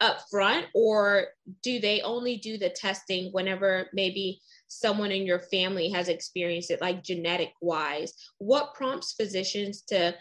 up 0.00 0.18
front 0.30 0.66
or 0.74 1.28
do 1.62 1.80
they 1.80 2.02
only 2.02 2.36
do 2.36 2.58
the 2.58 2.68
testing 2.68 3.30
whenever 3.32 3.88
maybe 3.94 4.40
someone 4.68 5.10
in 5.10 5.24
your 5.24 5.38
family 5.38 5.88
has 5.88 6.08
experienced 6.08 6.70
it 6.70 6.80
like 6.80 7.02
genetic 7.02 7.52
wise 7.62 8.12
what 8.38 8.74
prompts 8.74 9.14
physicians 9.14 9.82
to 9.82 10.14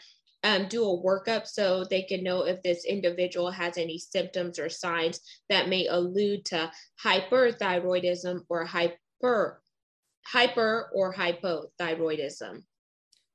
um, 0.44 0.68
do 0.70 0.84
a 0.84 1.04
workup 1.04 1.46
so 1.48 1.84
they 1.84 2.04
can 2.04 2.24
know 2.24 2.46
if 2.46 2.62
this 2.62 2.86
individual 2.86 3.50
has 3.50 3.78
any 3.78 3.98
symptoms 3.98 4.60
or 4.60 4.70
signs 4.70 5.20
that 5.50 5.68
may 5.68 5.88
allude 5.88 6.46
to 6.46 6.72
hyperthyroidism 7.04 8.42
or 8.48 8.64
hyper 8.64 9.62
hyper 10.26 10.90
or 10.94 11.14
hypothyroidism 11.14 12.62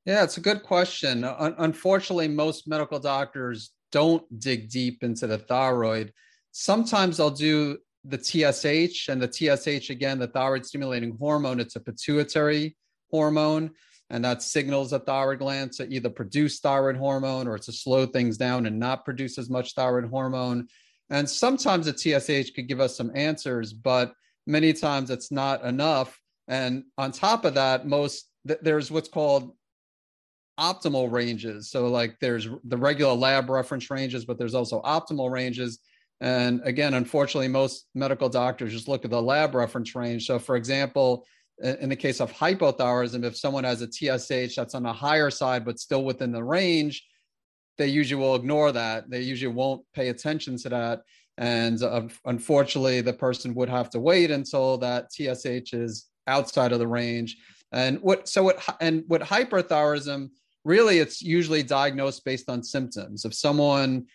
yeah 0.05 0.23
it's 0.23 0.37
a 0.37 0.41
good 0.41 0.63
question 0.63 1.25
unfortunately 1.25 2.29
most 2.29 2.69
medical 2.69 2.99
doctors 2.99 3.73
don't 3.91 4.39
dig 4.39 4.71
deep 4.71 5.03
into 5.03 5.27
the 5.27 5.39
thyroid. 5.39 6.13
Sometimes 6.53 7.21
I'll 7.21 7.31
do 7.31 7.79
the 8.05 8.19
TSH, 8.19 9.09
and 9.09 9.21
the 9.21 9.31
TSH, 9.31 9.91
again, 9.91 10.19
the 10.19 10.27
thyroid 10.27 10.65
stimulating 10.65 11.17
hormone, 11.19 11.61
it's 11.61 11.77
a 11.77 11.81
pituitary 11.81 12.77
hormone, 13.11 13.71
and 14.09 14.25
that 14.25 14.43
signals 14.43 14.91
the 14.91 14.99
thyroid 15.01 15.41
gland 15.41 15.73
to 15.73 15.89
either 15.89 16.09
produce 16.09 16.61
thyroid 16.61 16.97
hormone 16.97 17.47
or 17.47 17.59
to 17.59 17.73
slow 17.73 18.07
things 18.07 18.37
down 18.37 18.67
and 18.67 18.79
not 18.79 19.05
produce 19.05 19.39
as 19.39 19.51
much 19.51 19.75
thyroid 19.75 20.09
hormone. 20.09 20.67
And 21.11 21.29
sometimes 21.29 21.87
the 21.87 21.97
TSH 21.97 22.53
could 22.55 22.69
give 22.69 22.81
us 22.81 22.97
some 22.97 23.11
answers, 23.15 23.73
but 23.73 24.13
many 24.47 24.73
times 24.73 25.11
it's 25.11 25.31
not 25.31 25.65
enough. 25.65 26.19
And 26.49 26.85
on 26.97 27.13
top 27.13 27.45
of 27.45 27.55
that, 27.55 27.87
most 27.87 28.29
there's 28.45 28.91
what's 28.91 29.09
called 29.09 29.55
optimal 30.61 31.11
ranges. 31.11 31.71
So 31.71 31.89
like 31.89 32.17
there's 32.21 32.49
the 32.65 32.77
regular 32.77 33.15
lab 33.15 33.49
reference 33.49 33.91
ranges, 33.91 34.25
but 34.25 34.39
there's 34.39 34.55
also 34.55 34.83
optimal 34.83 35.31
ranges. 35.31 35.79
And 36.21 36.61
again, 36.65 36.95
unfortunately, 36.95 37.49
most 37.49 37.87
medical 37.95 38.29
doctors 38.29 38.73
just 38.73 38.89
look 38.89 39.05
at 39.05 39.11
the 39.11 39.23
lab 39.23 39.55
reference 39.55 39.95
range. 39.95 40.27
So 40.27 40.39
for 40.39 40.57
example, 40.57 41.25
in 41.63 41.89
the 41.89 41.97
case 41.97 42.21
of 42.21 42.33
hypothyroidism, 42.33 43.25
if 43.25 43.37
someone 43.37 43.65
has 43.65 43.83
a 43.83 43.91
TSH 43.91 44.55
that's 44.55 44.75
on 44.75 44.83
the 44.83 44.93
higher 44.93 45.31
side 45.31 45.65
but 45.65 45.79
still 45.79 46.05
within 46.05 46.33
the 46.33 46.45
range, 46.45 47.07
they 47.79 47.87
usually 47.87 48.21
will 48.21 48.35
ignore 48.35 48.73
that. 48.73 49.09
They 49.11 49.23
usually 49.23 49.53
won't 49.53 49.83
pay 49.95 50.09
attention 50.09 50.57
to 50.59 50.69
that. 50.69 51.03
And 51.39 51.83
uh, 51.83 52.03
unfortunately, 52.27 53.01
the 53.01 53.15
person 53.15 53.55
would 53.55 53.71
have 53.71 53.89
to 53.91 54.01
wait 54.01 54.31
until 54.31 54.77
that 54.79 55.11
TSH 55.13 55.73
is 55.73 56.07
outside 56.27 56.73
of 56.73 56.79
the 56.79 56.87
range. 56.87 57.37
And 57.73 57.99
what 58.01 58.29
so 58.29 58.43
what 58.43 58.63
and 58.81 59.05
with 59.09 59.23
hyperthyroidism, 59.23 60.29
really 60.65 60.99
it's 60.99 61.23
usually 61.23 61.63
diagnosed 61.63 62.25
based 62.25 62.49
on 62.49 62.63
symptoms. 62.63 63.25
If 63.25 63.35
someone 63.35 64.07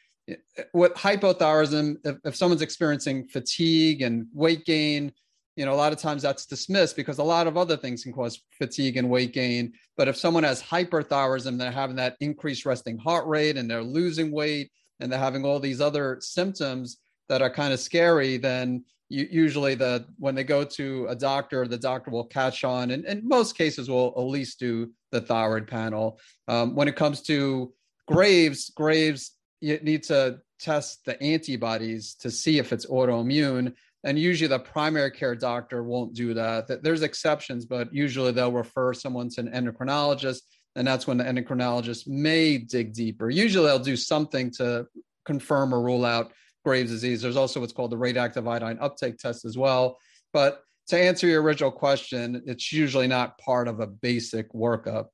with 0.74 0.94
hypothyroidism, 0.94 1.98
if, 2.04 2.18
if 2.24 2.36
someone's 2.36 2.62
experiencing 2.62 3.28
fatigue 3.28 4.02
and 4.02 4.28
weight 4.34 4.66
gain, 4.66 5.12
you 5.56 5.66
know, 5.66 5.74
a 5.74 5.76
lot 5.76 5.94
of 5.94 6.00
times 6.00 6.22
that's 6.22 6.46
dismissed 6.46 6.96
because 6.96 7.18
a 7.18 7.24
lot 7.24 7.48
of 7.48 7.58
other 7.58 7.78
things 7.78 8.04
can 8.04 8.12
cause 8.12 8.42
fatigue 8.58 8.98
and 8.98 9.10
weight 9.10 9.34
gain. 9.34 9.74
But 9.96 10.08
if 10.08 10.18
someone 10.18 10.44
has 10.44 10.62
hyperthyroidism, 10.62 11.58
they're 11.58 11.72
having 11.72 11.96
that 11.96 12.18
increased 12.20 12.66
resting 12.66 12.98
heart 12.98 13.26
rate 13.28 13.58
and 13.58 13.70
they're 13.70 13.84
losing 13.84 14.32
weight 14.32 14.72
and 15.00 15.12
they're 15.12 15.20
having 15.20 15.46
all 15.46 15.60
these 15.60 15.80
other 15.80 16.18
symptoms 16.20 16.98
that 17.30 17.42
are 17.42 17.50
kind 17.50 17.74
of 17.74 17.80
scary, 17.80 18.38
then 18.38 18.84
you, 19.10 19.28
usually 19.32 19.76
the 19.76 20.06
when 20.18 20.36
they 20.36 20.44
go 20.44 20.64
to 20.64 21.08
a 21.10 21.16
doctor, 21.16 21.68
the 21.68 21.78
doctor 21.78 22.12
will 22.12 22.26
catch 22.26 22.64
on, 22.64 22.92
and 22.92 23.06
in 23.06 23.28
most 23.28 23.58
cases 23.58 23.90
will 23.90 24.14
at 24.18 24.22
least 24.22 24.60
do 24.60 24.92
the 25.16 25.22
thyroid 25.22 25.68
panel. 25.68 26.20
Um, 26.48 26.76
when 26.76 26.88
it 26.88 26.96
comes 26.96 27.22
to 27.24 27.74
Graves, 28.08 28.70
Graves, 28.76 29.32
you 29.62 29.80
need 29.82 30.04
to 30.04 30.40
test 30.60 31.06
the 31.06 31.22
antibodies 31.22 32.16
to 32.16 32.30
see 32.30 32.60
if 32.60 32.72
it's 32.74 32.86
autoimmune. 32.86 33.74
And 34.04 34.20
usually 34.20 34.48
the 34.48 34.60
primary 34.60 35.12
care 35.12 35.36
doctor 35.36 35.84
won't 35.84 36.14
do 36.14 36.34
that. 36.36 36.84
There's 36.84 37.02
exceptions, 37.02 37.66
but 37.66 37.94
usually 37.94 38.32
they'll 38.32 38.52
refer 38.52 38.94
someone 38.94 39.30
to 39.30 39.42
an 39.42 39.52
endocrinologist. 39.52 40.42
And 40.76 40.86
that's 40.86 41.08
when 41.08 41.18
the 41.18 41.24
endocrinologist 41.24 42.08
may 42.08 42.58
dig 42.58 42.94
deeper. 42.94 43.30
Usually 43.30 43.66
they'll 43.66 43.80
do 43.80 43.96
something 43.96 44.52
to 44.58 44.86
confirm 45.26 45.74
or 45.74 45.82
rule 45.82 46.06
out 46.06 46.34
Graves' 46.64 46.92
disease. 46.92 47.22
There's 47.22 47.38
also 47.38 47.60
what's 47.62 47.74
called 47.74 47.92
the 47.92 47.98
radioactive 47.98 48.48
iodine 48.48 48.78
uptake 48.80 49.18
test 49.18 49.46
as 49.46 49.58
well. 49.58 49.98
But 50.34 50.62
to 50.88 50.98
answer 50.98 51.28
your 51.28 51.42
original 51.42 51.72
question, 51.72 52.44
it's 52.46 52.72
usually 52.72 53.08
not 53.08 53.38
part 53.38 53.68
of 53.68 53.80
a 53.80 53.88
basic 53.88 54.52
workup. 54.54 55.08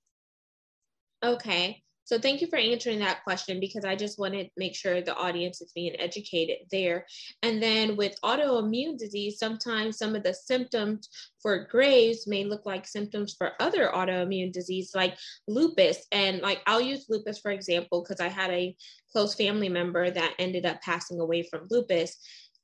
Okay. 1.24 1.82
So 2.04 2.20
thank 2.20 2.42
you 2.42 2.48
for 2.48 2.58
answering 2.58 3.00
that 3.00 3.24
question 3.24 3.62
because 3.62 3.86
I 3.86 3.96
just 3.96 4.20
wanted 4.20 4.46
to 4.46 4.52
make 4.58 4.76
sure 4.76 5.00
the 5.00 5.16
audience 5.16 5.62
is 5.62 5.72
being 5.74 5.96
educated 5.98 6.58
there. 6.70 7.06
And 7.42 7.64
then 7.64 7.96
with 7.96 8.20
autoimmune 8.22 8.98
disease, 8.98 9.40
sometimes 9.40 9.98
some 9.98 10.14
of 10.14 10.24
the 10.24 10.34
symptoms 10.34 11.08
for 11.42 11.68
Graves 11.72 12.28
may 12.28 12.44
look 12.44 12.66
like 12.66 12.86
symptoms 12.86 13.36
for 13.38 13.54
other 13.62 13.92
autoimmune 13.94 14.52
disease 14.52 14.92
like 14.94 15.16
lupus. 15.48 16.06
And 16.12 16.42
like 16.42 16.62
I'll 16.68 16.82
use 16.82 17.06
lupus 17.08 17.40
for 17.40 17.52
example 17.52 18.04
because 18.04 18.20
I 18.20 18.28
had 18.28 18.52
a 18.52 18.76
close 19.14 19.34
family 19.34 19.70
member 19.70 20.12
that 20.12 20.34
ended 20.38 20.66
up 20.66 20.82
passing 20.82 21.22
away 21.22 21.44
from 21.44 21.68
lupus. 21.70 22.18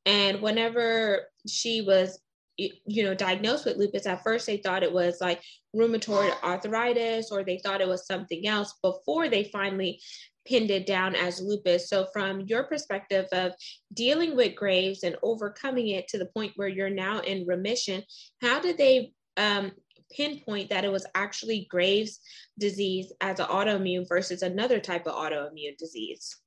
And 0.06 0.42
whenever 0.42 1.22
she 1.48 1.82
was 1.82 2.20
you 2.58 3.04
know 3.04 3.14
diagnosed 3.14 3.66
with 3.66 3.78
lupus 3.78 4.08
at 4.08 4.24
first 4.24 4.48
they 4.48 4.58
thought 4.58 4.82
it 4.82 4.92
was 4.92 5.18
like 5.22 5.42
rheumatoid 5.76 6.34
arthritis 6.44 7.32
or 7.32 7.44
they 7.44 7.60
thought 7.60 7.82
it 7.82 7.88
was 7.88 8.08
something 8.08 8.48
else 8.48 8.74
before 8.82 9.30
they 9.30 9.44
finally 9.44 10.00
pinned 10.48 10.72
it 10.72 10.86
down 10.86 11.14
as 11.14 11.42
lupus. 11.42 11.90
So 11.90 12.08
from 12.14 12.42
your 12.42 12.64
perspective 12.64 13.26
of 13.32 13.52
dealing 13.94 14.36
with 14.36 14.56
graves 14.56 15.04
and 15.04 15.18
overcoming 15.22 15.90
it 15.90 16.08
to 16.10 16.18
the 16.18 16.28
point 16.28 16.54
where 16.56 16.70
you're 16.70 16.90
now 16.90 17.20
in 17.20 17.46
remission 17.46 18.04
how 18.42 18.60
did 18.60 18.78
they 18.78 19.12
um, 19.36 19.72
pinpoint 20.16 20.70
that 20.70 20.86
it 20.86 20.92
was 20.92 21.06
actually 21.16 21.68
graves 21.70 22.20
disease 22.58 23.12
as 23.22 23.40
an 23.40 23.48
autoimmune 23.48 24.08
versus 24.08 24.42
another 24.42 24.80
type 24.80 25.06
of 25.06 25.14
autoimmune 25.14 25.78
disease 25.78 26.38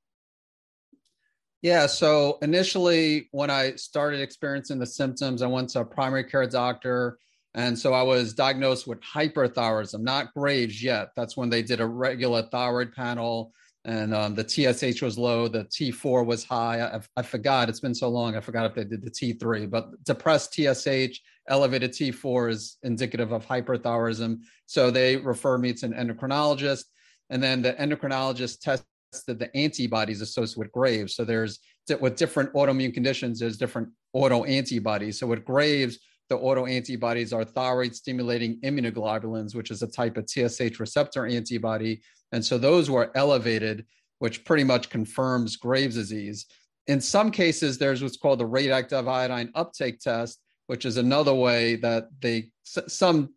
yeah. 1.61 1.85
So 1.85 2.37
initially, 2.41 3.29
when 3.31 3.49
I 3.49 3.75
started 3.75 4.21
experiencing 4.21 4.79
the 4.79 4.85
symptoms, 4.85 5.41
I 5.41 5.47
went 5.47 5.69
to 5.69 5.81
a 5.81 5.85
primary 5.85 6.23
care 6.23 6.47
doctor. 6.47 7.17
And 7.53 7.77
so 7.77 7.93
I 7.93 8.01
was 8.01 8.33
diagnosed 8.33 8.87
with 8.87 9.01
hyperthyroidism, 9.01 9.99
not 9.99 10.33
Graves 10.33 10.81
yet. 10.81 11.09
That's 11.15 11.35
when 11.35 11.49
they 11.49 11.61
did 11.61 11.81
a 11.81 11.85
regular 11.85 12.43
thyroid 12.43 12.93
panel 12.93 13.53
and 13.83 14.13
um, 14.13 14.35
the 14.35 14.47
TSH 14.47 15.01
was 15.01 15.17
low, 15.17 15.47
the 15.47 15.65
T4 15.65 16.25
was 16.25 16.43
high. 16.43 16.81
I, 16.81 16.99
I, 17.17 17.23
forgot, 17.23 17.67
it's 17.67 17.79
been 17.79 17.95
so 17.95 18.09
long, 18.09 18.35
I 18.35 18.39
forgot 18.39 18.67
if 18.67 18.75
they 18.75 18.83
did 18.83 19.03
the 19.03 19.09
T3, 19.09 19.69
but 19.69 20.03
depressed 20.03 20.53
TSH, 20.53 21.19
elevated 21.47 21.91
T4 21.91 22.51
is 22.51 22.77
indicative 22.83 23.31
of 23.31 23.45
hyperthyroidism. 23.47 24.41
So 24.67 24.91
they 24.91 25.17
refer 25.17 25.57
me 25.57 25.73
to 25.73 25.87
an 25.87 25.93
endocrinologist. 25.93 26.85
And 27.31 27.41
then 27.41 27.61
the 27.63 27.73
endocrinologist 27.73 28.59
test 28.59 28.83
tested 29.11 29.39
the 29.39 29.55
antibodies 29.55 30.21
associated 30.21 30.59
with 30.59 30.71
Graves. 30.71 31.15
So 31.15 31.23
there's 31.23 31.59
with 31.99 32.15
different 32.15 32.53
autoimmune 32.53 32.93
conditions, 32.93 33.39
there's 33.39 33.57
different 33.57 33.89
auto 34.13 34.43
antibodies. 34.45 35.19
So 35.19 35.27
with 35.27 35.43
Graves, 35.43 35.99
the 36.29 36.37
auto 36.37 36.65
antibodies 36.65 37.33
are 37.33 37.43
thyroid 37.43 37.93
stimulating 37.93 38.59
immunoglobulins, 38.61 39.53
which 39.55 39.71
is 39.71 39.81
a 39.81 39.87
type 39.87 40.15
of 40.15 40.29
TSH 40.29 40.79
receptor 40.79 41.25
antibody. 41.25 42.01
And 42.31 42.43
so 42.43 42.57
those 42.57 42.89
were 42.89 43.11
elevated, 43.15 43.85
which 44.19 44.45
pretty 44.45 44.63
much 44.63 44.89
confirms 44.89 45.57
Graves' 45.57 45.95
disease. 45.95 46.45
In 46.87 47.01
some 47.01 47.31
cases, 47.31 47.77
there's 47.77 48.01
what's 48.01 48.17
called 48.17 48.39
the 48.39 48.45
radioactive 48.45 49.07
iodine 49.07 49.51
uptake 49.55 49.99
test, 49.99 50.39
which 50.67 50.85
is 50.85 50.95
another 50.95 51.33
way 51.33 51.75
that 51.77 52.07
they 52.21 52.51
some 52.63 53.33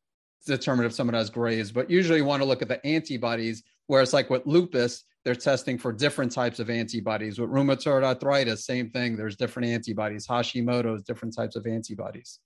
determine 0.47 0.87
if 0.87 0.93
someone 0.93 1.15
has 1.15 1.31
Graves, 1.31 1.73
but 1.73 1.91
usually 1.91 2.19
you 2.19 2.25
want 2.25 2.43
to 2.43 2.49
look 2.49 2.63
at 2.63 2.69
the 2.69 2.85
antibodies. 2.87 3.63
Whereas, 3.87 4.13
like 4.13 4.31
with 4.31 4.47
lupus, 4.47 5.05
they're 5.25 5.35
testing 5.35 5.79
for 5.79 5.93
different 5.93 6.33
types 6.33 6.61
of 6.61 6.69
antibodies. 6.69 7.39
With 7.39 7.51
rheumatoid 7.51 8.05
arthritis, 8.05 8.67
same 8.67 8.91
thing. 8.91 9.17
There's 9.17 9.37
different 9.37 9.69
antibodies. 9.69 10.27
Hashimoto's, 10.27 11.03
different 11.03 11.35
types 11.35 11.57
of 11.57 11.67
antibodies. 11.67 12.41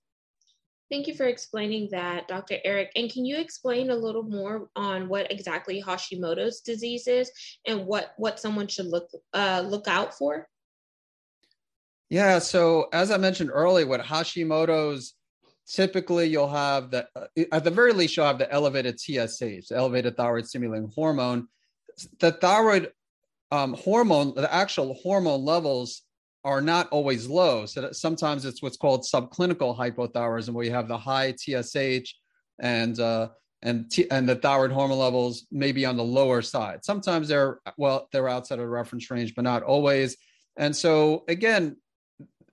Thank 0.91 1.07
you 1.07 1.15
for 1.15 1.27
explaining 1.27 1.89
that, 1.91 2.29
Dr. 2.29 2.59
Eric. 2.65 2.93
And 2.97 3.13
can 3.13 3.25
you 3.25 3.37
explain 3.39 3.91
a 3.91 3.97
little 3.97 4.23
more 4.23 4.71
on 4.75 5.09
what 5.09 5.31
exactly 5.31 5.83
Hashimoto's 5.83 6.61
disease 6.61 7.07
is 7.07 7.31
and 7.67 7.85
what 7.85 8.13
what 8.17 8.41
someone 8.41 8.69
should 8.69 8.87
look 8.87 9.11
uh, 9.35 9.65
look 9.67 9.87
out 9.87 10.15
for? 10.15 10.49
Yeah. 12.09 12.39
So 12.39 12.89
as 12.93 13.11
I 13.11 13.19
mentioned 13.19 13.51
earlier, 13.53 13.87
with 13.87 14.01
Hashimoto's, 14.01 15.15
typically 15.69 16.29
you'll 16.29 16.49
have 16.49 16.91
the 16.91 17.07
at 17.53 17.65
the 17.65 17.71
very 17.71 17.93
least 17.93 18.17
you'll 18.17 18.25
have 18.25 18.39
the 18.39 18.51
elevated 18.51 18.99
TSH, 18.99 19.71
elevated 19.71 20.17
thyroid 20.17 20.47
stimulating 20.47 20.91
hormone 20.95 21.49
the 22.21 22.33
thyroid 22.33 22.93
um, 23.51 23.75
hormone, 23.75 24.35
the 24.35 24.53
actual 24.53 24.95
hormone 24.95 25.45
levels 25.45 26.03
are 26.45 26.61
not 26.61 26.89
always 26.91 27.27
low. 27.27 27.67
So 27.67 27.91
sometimes 27.93 28.45
it's 28.45 28.63
what's 28.63 28.77
called 28.77 29.03
subclinical 29.03 29.77
hypothyroidism, 29.77 30.51
where 30.51 30.65
you 30.65 30.73
have 30.73 30.89
the 30.89 30.99
high 30.99 31.35
TSH 31.35 32.15
and 32.59 32.99
uh, 32.99 33.29
and 33.63 33.91
T- 33.91 34.11
and 34.11 34.29
the 34.29 34.37
thyroid 34.37 34.71
hormone 34.71 34.99
levels 34.99 35.47
may 35.51 35.73
be 35.73 35.85
on 35.85 35.97
the 35.97 36.05
lower 36.05 36.43
side. 36.43 36.85
Sometimes 36.85 37.29
they're 37.29 37.61
well, 37.77 38.09
they're 38.13 38.29
outside 38.29 38.59
of 38.59 38.65
the 38.65 38.69
reference 38.69 39.11
range, 39.11 39.35
but 39.35 39.43
not 39.43 39.63
always. 39.63 40.17
And 40.57 40.75
so 40.75 41.25
again, 41.29 41.77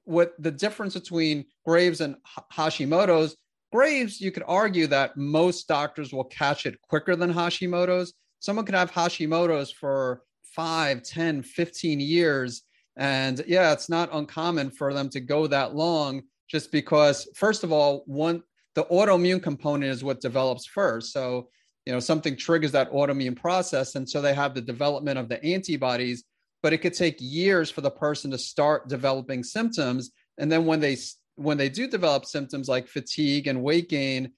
what 0.03 0.33
the 0.39 0.51
difference 0.51 0.93
between 0.93 1.45
Graves 1.65 2.01
and 2.01 2.15
Hashimoto's? 2.53 3.35
Graves, 3.71 4.21
you 4.21 4.31
could 4.31 4.43
argue 4.47 4.87
that 4.87 5.17
most 5.17 5.67
doctors 5.67 6.13
will 6.13 6.23
catch 6.23 6.65
it 6.65 6.79
quicker 6.81 7.15
than 7.15 7.33
Hashimoto's 7.33 8.13
someone 8.45 8.63
could 8.65 8.75
have 8.75 8.91
Hashimoto's 8.91 9.71
for 9.71 10.21
5, 10.53 11.01
10, 11.01 11.41
15 11.41 11.99
years. 11.99 12.61
And 12.95 13.43
yeah, 13.47 13.73
it's 13.73 13.89
not 13.89 14.13
uncommon 14.13 14.69
for 14.69 14.93
them 14.93 15.09
to 15.09 15.19
go 15.19 15.47
that 15.47 15.75
long 15.75 16.21
just 16.47 16.71
because, 16.71 17.27
first 17.35 17.63
of 17.63 17.71
all, 17.71 18.03
one, 18.05 18.43
the 18.75 18.85
autoimmune 18.85 19.41
component 19.41 19.91
is 19.91 20.03
what 20.03 20.21
develops 20.21 20.67
first. 20.67 21.11
So, 21.11 21.49
you 21.87 21.93
know, 21.93 21.99
something 21.99 22.35
triggers 22.37 22.71
that 22.73 22.91
autoimmune 22.91 23.35
process. 23.35 23.95
And 23.95 24.07
so 24.07 24.21
they 24.21 24.35
have 24.35 24.53
the 24.53 24.61
development 24.61 25.17
of 25.17 25.27
the 25.27 25.43
antibodies. 25.43 26.23
but 26.61 26.73
it 26.73 26.79
could 26.79 26.95
take 26.95 27.17
years 27.19 27.69
for 27.69 27.81
the 27.81 27.91
person 27.91 28.31
to 28.31 28.39
start 28.39 28.89
developing 28.89 29.43
symptoms. 29.43 30.09
And 30.39 30.51
then 30.51 30.65
when 30.65 30.79
they 30.79 30.97
when 31.35 31.57
they 31.57 31.69
do 31.69 31.87
develop 31.87 32.25
symptoms 32.25 32.67
like 32.67 32.87
fatigue 32.87 33.45
and 33.45 33.61
weight 33.61 33.87
gain, 33.87 34.31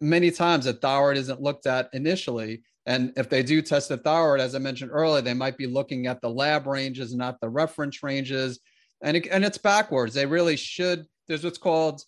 many 0.00 0.30
times 0.30 0.64
the 0.64 0.72
thyroid 0.72 1.16
isn't 1.16 1.40
looked 1.40 1.66
at 1.66 1.88
initially. 1.92 2.62
And 2.86 3.12
if 3.16 3.28
they 3.28 3.42
do 3.42 3.62
test 3.62 3.88
the 3.88 3.96
thyroid, 3.96 4.40
as 4.40 4.54
I 4.54 4.58
mentioned 4.58 4.90
earlier, 4.92 5.22
they 5.22 5.34
might 5.34 5.56
be 5.56 5.66
looking 5.66 6.06
at 6.06 6.20
the 6.20 6.30
lab 6.30 6.66
ranges, 6.66 7.14
not 7.14 7.40
the 7.40 7.48
reference 7.48 8.02
ranges. 8.02 8.58
And, 9.02 9.16
it, 9.16 9.28
and 9.30 9.44
it's 9.44 9.58
backwards. 9.58 10.14
They 10.14 10.26
really 10.26 10.56
should. 10.56 11.06
There's 11.28 11.44
what's 11.44 11.58
called 11.58 12.02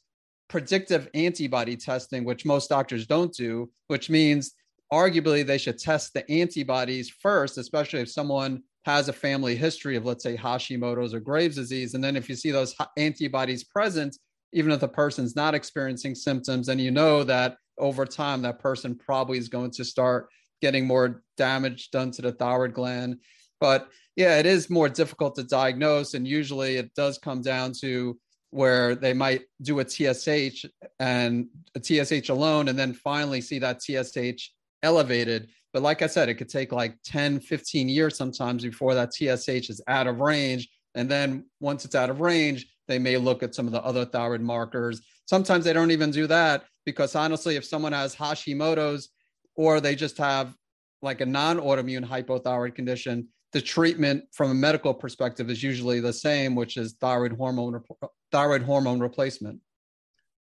predictive 0.48 1.08
antibody 1.14 1.76
testing, 1.76 2.24
which 2.24 2.44
most 2.44 2.68
doctors 2.68 3.06
don't 3.06 3.32
do, 3.32 3.70
which 3.86 4.10
means 4.10 4.52
arguably 4.92 5.46
they 5.46 5.58
should 5.58 5.78
test 5.78 6.12
the 6.14 6.28
antibodies 6.30 7.10
first, 7.10 7.58
especially 7.58 8.00
if 8.00 8.10
someone 8.10 8.62
has 8.84 9.08
a 9.08 9.12
family 9.12 9.56
history 9.56 9.96
of, 9.96 10.04
let's 10.04 10.22
say, 10.22 10.36
Hashimoto's 10.36 11.14
or 11.14 11.20
Graves' 11.20 11.56
disease. 11.56 11.94
And 11.94 12.04
then 12.04 12.16
if 12.16 12.28
you 12.28 12.36
see 12.36 12.50
those 12.50 12.74
antibodies 12.96 13.64
present, 13.64 14.16
even 14.54 14.72
if 14.72 14.80
the 14.80 14.88
person's 14.88 15.36
not 15.36 15.54
experiencing 15.54 16.14
symptoms, 16.14 16.68
and 16.68 16.80
you 16.80 16.90
know 16.90 17.24
that 17.24 17.56
over 17.76 18.06
time 18.06 18.40
that 18.42 18.60
person 18.60 18.94
probably 18.94 19.36
is 19.36 19.48
going 19.48 19.72
to 19.72 19.84
start 19.84 20.28
getting 20.62 20.86
more 20.86 21.22
damage 21.36 21.90
done 21.90 22.10
to 22.12 22.22
the 22.22 22.32
thyroid 22.32 22.72
gland. 22.72 23.18
But 23.60 23.88
yeah, 24.16 24.38
it 24.38 24.46
is 24.46 24.70
more 24.70 24.88
difficult 24.88 25.34
to 25.34 25.42
diagnose. 25.42 26.14
And 26.14 26.26
usually 26.26 26.76
it 26.76 26.94
does 26.94 27.18
come 27.18 27.42
down 27.42 27.72
to 27.80 28.18
where 28.50 28.94
they 28.94 29.12
might 29.12 29.42
do 29.60 29.80
a 29.80 29.88
TSH 29.88 30.64
and 31.00 31.48
a 31.74 31.80
TSH 31.82 32.28
alone, 32.28 32.68
and 32.68 32.78
then 32.78 32.94
finally 32.94 33.40
see 33.40 33.58
that 33.58 33.82
TSH 33.82 34.50
elevated. 34.84 35.48
But 35.72 35.82
like 35.82 36.02
I 36.02 36.06
said, 36.06 36.28
it 36.28 36.34
could 36.34 36.48
take 36.48 36.70
like 36.70 36.96
10, 37.04 37.40
15 37.40 37.88
years 37.88 38.16
sometimes 38.16 38.62
before 38.62 38.94
that 38.94 39.12
TSH 39.12 39.68
is 39.68 39.80
out 39.88 40.06
of 40.06 40.20
range. 40.20 40.68
And 40.94 41.10
then 41.10 41.46
once 41.58 41.84
it's 41.84 41.96
out 41.96 42.10
of 42.10 42.20
range, 42.20 42.68
they 42.88 42.98
may 42.98 43.16
look 43.16 43.42
at 43.42 43.54
some 43.54 43.66
of 43.66 43.72
the 43.72 43.82
other 43.82 44.04
thyroid 44.04 44.40
markers. 44.40 45.00
Sometimes 45.26 45.64
they 45.64 45.72
don't 45.72 45.90
even 45.90 46.10
do 46.10 46.26
that 46.26 46.64
because 46.84 47.14
honestly, 47.14 47.56
if 47.56 47.64
someone 47.64 47.92
has 47.92 48.14
Hashimoto's 48.14 49.10
or 49.56 49.80
they 49.80 49.94
just 49.94 50.18
have 50.18 50.54
like 51.02 51.20
a 51.20 51.26
non 51.26 51.58
autoimmune 51.58 52.06
hypothyroid 52.06 52.74
condition, 52.74 53.28
the 53.52 53.60
treatment 53.60 54.24
from 54.32 54.50
a 54.50 54.54
medical 54.54 54.92
perspective 54.92 55.48
is 55.48 55.62
usually 55.62 56.00
the 56.00 56.12
same, 56.12 56.54
which 56.54 56.76
is 56.76 56.94
thyroid 57.00 57.32
hormone 57.32 57.80
thyroid 58.32 58.62
hormone 58.62 59.00
replacement. 59.00 59.60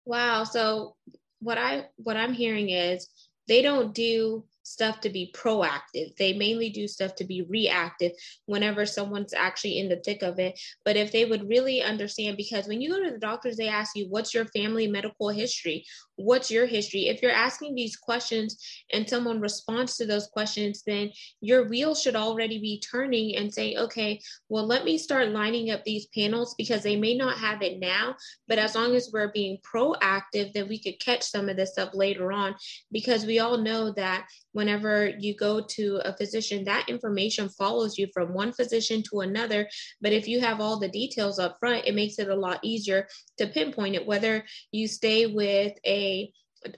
Wow. 0.04 0.44
So 0.44 0.96
what 1.40 1.58
I 1.58 1.86
what 1.96 2.16
I'm 2.16 2.32
hearing 2.32 2.70
is 2.70 3.08
they 3.48 3.62
don't 3.62 3.92
do 3.94 4.44
stuff 4.62 5.00
to 5.00 5.10
be 5.10 5.32
proactive. 5.34 6.16
They 6.16 6.32
mainly 6.32 6.70
do 6.70 6.86
stuff 6.86 7.14
to 7.16 7.24
be 7.24 7.42
reactive 7.42 8.12
whenever 8.46 8.86
someone's 8.86 9.34
actually 9.34 9.78
in 9.78 9.88
the 9.88 9.96
thick 9.96 10.22
of 10.22 10.38
it. 10.38 10.58
But 10.84 10.96
if 10.96 11.12
they 11.12 11.24
would 11.24 11.48
really 11.48 11.82
understand, 11.82 12.36
because 12.36 12.66
when 12.68 12.80
you 12.80 12.90
go 12.90 13.02
to 13.02 13.10
the 13.10 13.18
doctors, 13.18 13.56
they 13.56 13.68
ask 13.68 13.96
you, 13.96 14.06
What's 14.08 14.34
your 14.34 14.46
family 14.46 14.86
medical 14.86 15.28
history? 15.28 15.84
What's 16.24 16.50
your 16.50 16.66
history? 16.66 17.08
If 17.08 17.22
you're 17.22 17.30
asking 17.30 17.74
these 17.74 17.96
questions 17.96 18.56
and 18.92 19.08
someone 19.08 19.40
responds 19.40 19.96
to 19.96 20.06
those 20.06 20.26
questions, 20.28 20.82
then 20.86 21.10
your 21.40 21.68
wheel 21.68 21.94
should 21.94 22.16
already 22.16 22.58
be 22.58 22.80
turning 22.80 23.36
and 23.36 23.52
say, 23.52 23.76
Okay, 23.76 24.20
well, 24.48 24.66
let 24.66 24.84
me 24.84 24.98
start 24.98 25.28
lining 25.30 25.70
up 25.70 25.84
these 25.84 26.06
panels 26.14 26.54
because 26.56 26.82
they 26.82 26.96
may 26.96 27.14
not 27.16 27.38
have 27.38 27.62
it 27.62 27.78
now. 27.78 28.14
But 28.48 28.58
as 28.58 28.74
long 28.74 28.94
as 28.94 29.10
we're 29.12 29.32
being 29.32 29.58
proactive, 29.58 30.52
then 30.52 30.68
we 30.68 30.78
could 30.78 31.00
catch 31.00 31.22
some 31.22 31.48
of 31.48 31.56
this 31.56 31.72
stuff 31.72 31.90
later 31.94 32.32
on 32.32 32.54
because 32.92 33.24
we 33.24 33.38
all 33.38 33.58
know 33.58 33.92
that 33.92 34.26
whenever 34.52 35.08
you 35.18 35.34
go 35.36 35.60
to 35.60 36.00
a 36.04 36.16
physician, 36.16 36.64
that 36.64 36.88
information 36.88 37.48
follows 37.48 37.96
you 37.96 38.08
from 38.12 38.34
one 38.34 38.52
physician 38.52 39.02
to 39.10 39.20
another. 39.20 39.68
But 40.00 40.12
if 40.12 40.26
you 40.26 40.40
have 40.40 40.60
all 40.60 40.78
the 40.78 40.88
details 40.88 41.38
up 41.38 41.58
front, 41.60 41.86
it 41.86 41.94
makes 41.94 42.18
it 42.18 42.28
a 42.28 42.34
lot 42.34 42.58
easier 42.62 43.06
to 43.38 43.46
pinpoint 43.46 43.94
it, 43.94 44.06
whether 44.06 44.44
you 44.72 44.88
stay 44.88 45.26
with 45.26 45.72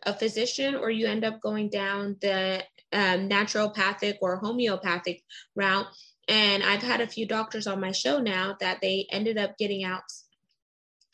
a 0.04 0.14
physician 0.14 0.74
or 0.74 0.90
you 0.90 1.06
end 1.06 1.24
up 1.24 1.40
going 1.40 1.68
down 1.68 2.16
the 2.20 2.62
um, 2.92 3.28
naturopathic 3.28 4.16
or 4.20 4.36
homeopathic 4.36 5.22
route. 5.56 5.86
And 6.28 6.62
I've 6.62 6.82
had 6.82 7.00
a 7.00 7.06
few 7.06 7.26
doctors 7.26 7.66
on 7.66 7.80
my 7.80 7.92
show 7.92 8.20
now 8.20 8.56
that 8.60 8.80
they 8.80 9.06
ended 9.10 9.38
up 9.38 9.58
getting 9.58 9.84
out 9.84 10.02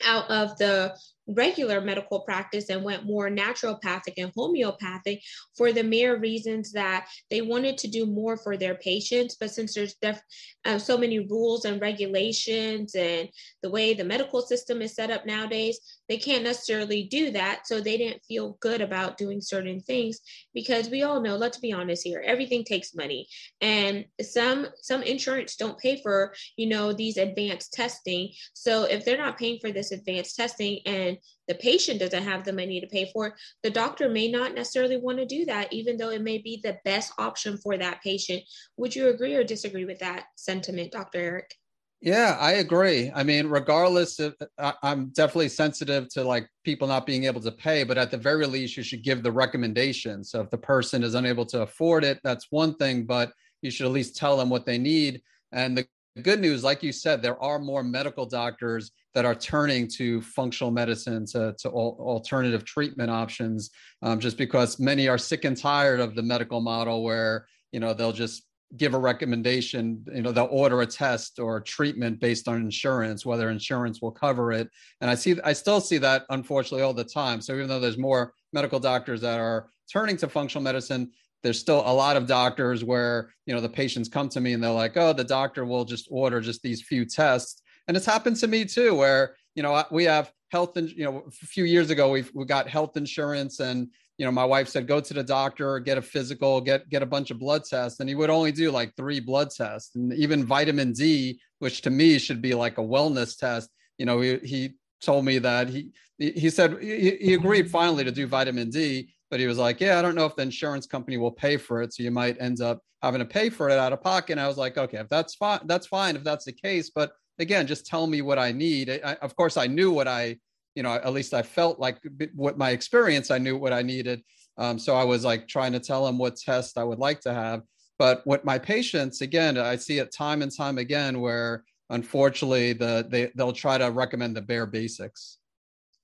out 0.05 0.29
of 0.29 0.57
the 0.57 0.95
regular 1.27 1.81
medical 1.81 2.21
practice 2.21 2.69
and 2.69 2.83
went 2.83 3.05
more 3.05 3.29
naturopathic 3.29 4.13
and 4.17 4.31
homeopathic 4.35 5.21
for 5.55 5.71
the 5.71 5.83
mere 5.83 6.17
reasons 6.17 6.71
that 6.71 7.07
they 7.29 7.41
wanted 7.41 7.77
to 7.77 7.87
do 7.87 8.05
more 8.05 8.37
for 8.37 8.57
their 8.57 8.75
patients. 8.75 9.35
But 9.39 9.51
since 9.51 9.75
there's 9.75 9.95
def- 10.01 10.23
uh, 10.65 10.79
so 10.79 10.97
many 10.97 11.19
rules 11.19 11.65
and 11.65 11.81
regulations 11.81 12.95
and 12.95 13.29
the 13.61 13.69
way 13.69 13.93
the 13.93 14.03
medical 14.03 14.41
system 14.41 14.81
is 14.81 14.95
set 14.95 15.11
up 15.11 15.25
nowadays, 15.25 15.79
they 16.09 16.17
can't 16.17 16.43
necessarily 16.43 17.03
do 17.03 17.31
that. 17.31 17.67
So 17.67 17.79
they 17.79 17.97
didn't 17.97 18.25
feel 18.25 18.57
good 18.59 18.81
about 18.81 19.17
doing 19.17 19.39
certain 19.39 19.79
things 19.79 20.19
because 20.53 20.89
we 20.89 21.03
all 21.03 21.21
know, 21.21 21.37
let's 21.37 21.59
be 21.59 21.71
honest 21.71 22.03
here, 22.03 22.21
everything 22.25 22.63
takes 22.63 22.95
money. 22.95 23.27
And 23.61 24.05
some 24.21 24.67
some 24.81 25.03
insurance 25.03 25.55
don't 25.55 25.77
pay 25.77 26.01
for, 26.01 26.33
you 26.57 26.67
know, 26.67 26.91
these 26.91 27.17
advanced 27.17 27.73
testing. 27.73 28.31
So 28.53 28.83
if 28.83 29.05
they're 29.05 29.17
not 29.17 29.37
paying 29.37 29.59
for 29.61 29.71
this 29.71 29.91
advanced 29.91 30.35
testing 30.35 30.79
and 30.85 31.17
the 31.47 31.55
patient 31.55 31.99
doesn't 31.99 32.23
have 32.23 32.43
the 32.43 32.53
money 32.53 32.81
to 32.81 32.87
pay 32.87 33.09
for 33.13 33.27
it, 33.27 33.33
the 33.63 33.69
doctor 33.69 34.09
may 34.09 34.29
not 34.29 34.55
necessarily 34.55 34.97
want 34.97 35.19
to 35.19 35.25
do 35.25 35.45
that, 35.45 35.71
even 35.71 35.97
though 35.97 36.09
it 36.09 36.21
may 36.21 36.39
be 36.39 36.59
the 36.63 36.77
best 36.83 37.13
option 37.17 37.57
for 37.57 37.77
that 37.77 38.01
patient. 38.03 38.41
Would 38.77 38.95
you 38.95 39.09
agree 39.09 39.35
or 39.35 39.43
disagree 39.43 39.85
with 39.85 39.99
that 39.99 40.25
sentiment, 40.35 40.91
Dr. 40.91 41.19
Eric? 41.19 41.55
Yeah, 42.01 42.37
I 42.39 42.53
agree. 42.53 43.11
I 43.13 43.23
mean, 43.23 43.47
regardless 43.47 44.19
of, 44.19 44.33
I'm 44.57 45.07
definitely 45.09 45.49
sensitive 45.49 46.07
to 46.09 46.23
like 46.23 46.47
people 46.63 46.87
not 46.87 47.05
being 47.05 47.25
able 47.25 47.41
to 47.41 47.51
pay, 47.51 47.83
but 47.83 47.97
at 47.97 48.09
the 48.09 48.17
very 48.17 48.45
least, 48.45 48.77
you 48.77 48.83
should 48.83 49.03
give 49.03 49.21
the 49.21 49.31
recommendation. 49.31 50.23
So 50.23 50.39
if 50.39 50.49
the 50.49 50.57
person 50.57 51.03
is 51.03 51.13
unable 51.15 51.45
to 51.47 51.63
afford 51.63 52.05
it, 52.05 52.19
that's 52.23 52.47
one 52.51 52.75
thing, 52.75 53.03
but 53.05 53.33
you 53.61 53.69
should 53.69 53.85
at 53.85 53.91
least 53.91 54.15
tell 54.15 54.37
them 54.37 54.49
what 54.49 54.65
they 54.65 54.77
need. 54.77 55.21
And 55.51 55.77
the 55.77 55.85
good 56.21 56.39
news, 56.39 56.63
like 56.63 56.83
you 56.83 56.93
said, 56.93 57.21
there 57.21 57.41
are 57.43 57.59
more 57.59 57.83
medical 57.83 58.25
doctors 58.25 58.91
that 59.13 59.25
are 59.25 59.35
turning 59.35 59.85
to 59.87 60.21
functional 60.21 60.71
medicine 60.71 61.25
to, 61.25 61.53
to 61.59 61.69
alternative 61.69 62.63
treatment 62.63 63.11
options 63.11 63.71
um, 64.03 64.21
just 64.21 64.37
because 64.37 64.79
many 64.79 65.09
are 65.09 65.17
sick 65.17 65.43
and 65.43 65.57
tired 65.57 65.99
of 65.99 66.15
the 66.15 66.23
medical 66.23 66.61
model 66.61 67.03
where 67.03 67.45
you 67.71 67.79
know 67.79 67.93
they'll 67.93 68.13
just 68.13 68.43
give 68.77 68.93
a 68.93 68.99
recommendation 68.99 70.05
you 70.13 70.21
know 70.21 70.31
they'll 70.31 70.47
order 70.51 70.81
a 70.81 70.85
test 70.85 71.39
or 71.39 71.57
a 71.57 71.63
treatment 71.63 72.19
based 72.19 72.47
on 72.47 72.57
insurance 72.57 73.25
whether 73.25 73.49
insurance 73.49 74.01
will 74.01 74.11
cover 74.11 74.51
it. 74.51 74.69
And 75.01 75.09
i 75.09 75.15
see 75.15 75.35
i 75.43 75.53
still 75.53 75.81
see 75.81 75.97
that 75.99 76.25
unfortunately 76.29 76.83
all 76.83 76.93
the 76.93 77.03
time. 77.03 77.41
So 77.41 77.53
even 77.53 77.67
though 77.67 77.79
there's 77.79 77.97
more 77.97 78.33
medical 78.53 78.79
doctors 78.79 79.21
that 79.21 79.39
are 79.39 79.69
turning 79.91 80.17
to 80.17 80.29
functional 80.29 80.63
medicine 80.63 81.11
there's 81.41 81.59
still 81.59 81.81
a 81.85 81.93
lot 81.93 82.17
of 82.17 82.27
doctors 82.27 82.83
where 82.83 83.31
you 83.45 83.55
know 83.55 83.61
the 83.61 83.69
patients 83.69 84.07
come 84.09 84.29
to 84.29 84.41
me 84.41 84.53
and 84.53 84.63
they're 84.63 84.71
like 84.71 84.97
oh 84.97 85.13
the 85.13 85.23
doctor 85.23 85.65
will 85.65 85.85
just 85.85 86.07
order 86.11 86.39
just 86.41 86.61
these 86.61 86.81
few 86.81 87.05
tests. 87.05 87.61
And 87.87 87.97
it's 87.97 88.05
happened 88.05 88.35
to 88.37 88.47
me 88.47 88.65
too 88.65 88.93
where 88.93 89.35
you 89.55 89.63
know 89.63 89.83
we 89.89 90.03
have 90.03 90.31
health 90.51 90.77
and 90.77 90.89
you 90.91 91.05
know 91.05 91.23
a 91.27 91.31
few 91.31 91.63
years 91.63 91.89
ago 91.89 92.11
we 92.11 92.23
we 92.33 92.45
got 92.45 92.67
health 92.67 92.97
insurance 92.97 93.59
and 93.59 93.87
you 94.19 94.25
know 94.25 94.31
my 94.31 94.43
wife 94.43 94.67
said 94.67 94.85
go 94.85 94.99
to 94.99 95.13
the 95.13 95.23
doctor 95.23 95.79
get 95.79 95.97
a 95.97 96.01
physical 96.01 96.59
get 96.59 96.87
get 96.89 97.01
a 97.01 97.07
bunch 97.07 97.31
of 97.31 97.39
blood 97.39 97.63
tests. 97.63 97.99
And 97.99 98.09
he 98.09 98.15
would 98.15 98.29
only 98.29 98.51
do 98.51 98.69
like 98.69 98.95
three 98.95 99.19
blood 99.19 99.49
tests. 99.49 99.95
And 99.95 100.13
even 100.13 100.45
vitamin 100.45 100.91
d 100.91 101.39
which 101.59 101.81
to 101.81 101.89
me 101.89 102.19
should 102.19 102.41
be 102.41 102.53
like 102.53 102.77
a 102.77 102.81
wellness 102.81 103.37
test 103.37 103.69
you 103.97 104.05
know 104.05 104.19
he, 104.19 104.37
he 104.43 104.73
told 105.01 105.25
me 105.25 105.39
that 105.39 105.69
he 105.69 105.91
he 106.17 106.49
said 106.49 106.77
he, 106.81 107.17
he 107.21 107.33
agreed 107.33 107.71
finally 107.71 108.03
to 108.03 108.11
do 108.11 108.27
vitamin 108.27 108.69
d 108.69 109.09
but 109.31 109.39
he 109.39 109.47
was 109.47 109.57
like 109.57 109.79
yeah 109.79 109.97
i 109.97 110.01
don't 110.01 110.15
know 110.15 110.25
if 110.25 110.35
the 110.35 110.41
insurance 110.41 110.85
company 110.85 111.17
will 111.17 111.31
pay 111.31 111.55
for 111.55 111.81
it 111.81 111.93
so 111.93 112.03
you 112.03 112.11
might 112.11 112.39
end 112.41 112.61
up 112.61 112.81
having 113.01 113.19
to 113.19 113.25
pay 113.25 113.49
for 113.49 113.69
it 113.69 113.79
out 113.79 113.93
of 113.93 114.03
pocket. 114.03 114.33
And 114.33 114.41
i 114.41 114.47
was 114.47 114.57
like 114.57 114.77
okay 114.77 114.97
if 114.97 115.07
that's 115.07 115.35
fine 115.35 115.61
that's 115.65 115.87
fine 115.87 116.17
if 116.17 116.23
that's 116.23 116.45
the 116.45 116.53
case 116.53 116.89
but 116.89 117.13
again, 117.39 117.65
just 117.65 117.85
tell 117.85 118.05
me 118.05 118.21
what 118.21 118.37
I 118.37 118.51
need. 118.51 118.89
I, 118.89 119.13
of 119.21 119.35
course, 119.35 119.57
I 119.57 119.67
knew 119.67 119.91
what 119.91 120.07
I, 120.07 120.37
you 120.79 120.83
know, 120.83 120.93
at 120.93 121.11
least 121.11 121.33
I 121.33 121.41
felt 121.41 121.77
like 121.77 121.99
what 122.33 122.57
my 122.57 122.69
experience, 122.69 123.31
I 123.31 123.37
knew 123.37 123.57
what 123.57 123.73
I 123.73 123.81
needed. 123.81 124.23
Um, 124.57 124.79
so 124.79 124.95
I 124.95 125.03
was 125.03 125.25
like 125.25 125.45
trying 125.45 125.73
to 125.73 125.79
tell 125.81 126.05
them 126.05 126.17
what 126.17 126.37
test 126.37 126.77
I 126.77 126.85
would 126.85 126.99
like 126.99 127.19
to 127.21 127.33
have. 127.33 127.63
But 127.97 128.21
what 128.23 128.45
my 128.45 128.57
patients, 128.57 129.19
again, 129.19 129.57
I 129.57 129.75
see 129.75 129.97
it 129.97 130.13
time 130.13 130.41
and 130.41 130.55
time 130.55 130.77
again 130.77 131.19
where 131.19 131.65
unfortunately 131.89 132.71
the 132.71 133.05
they 133.09 133.29
they'll 133.35 133.51
try 133.51 133.77
to 133.77 133.91
recommend 133.91 134.37
the 134.37 134.41
bare 134.41 134.67
basics 134.67 135.39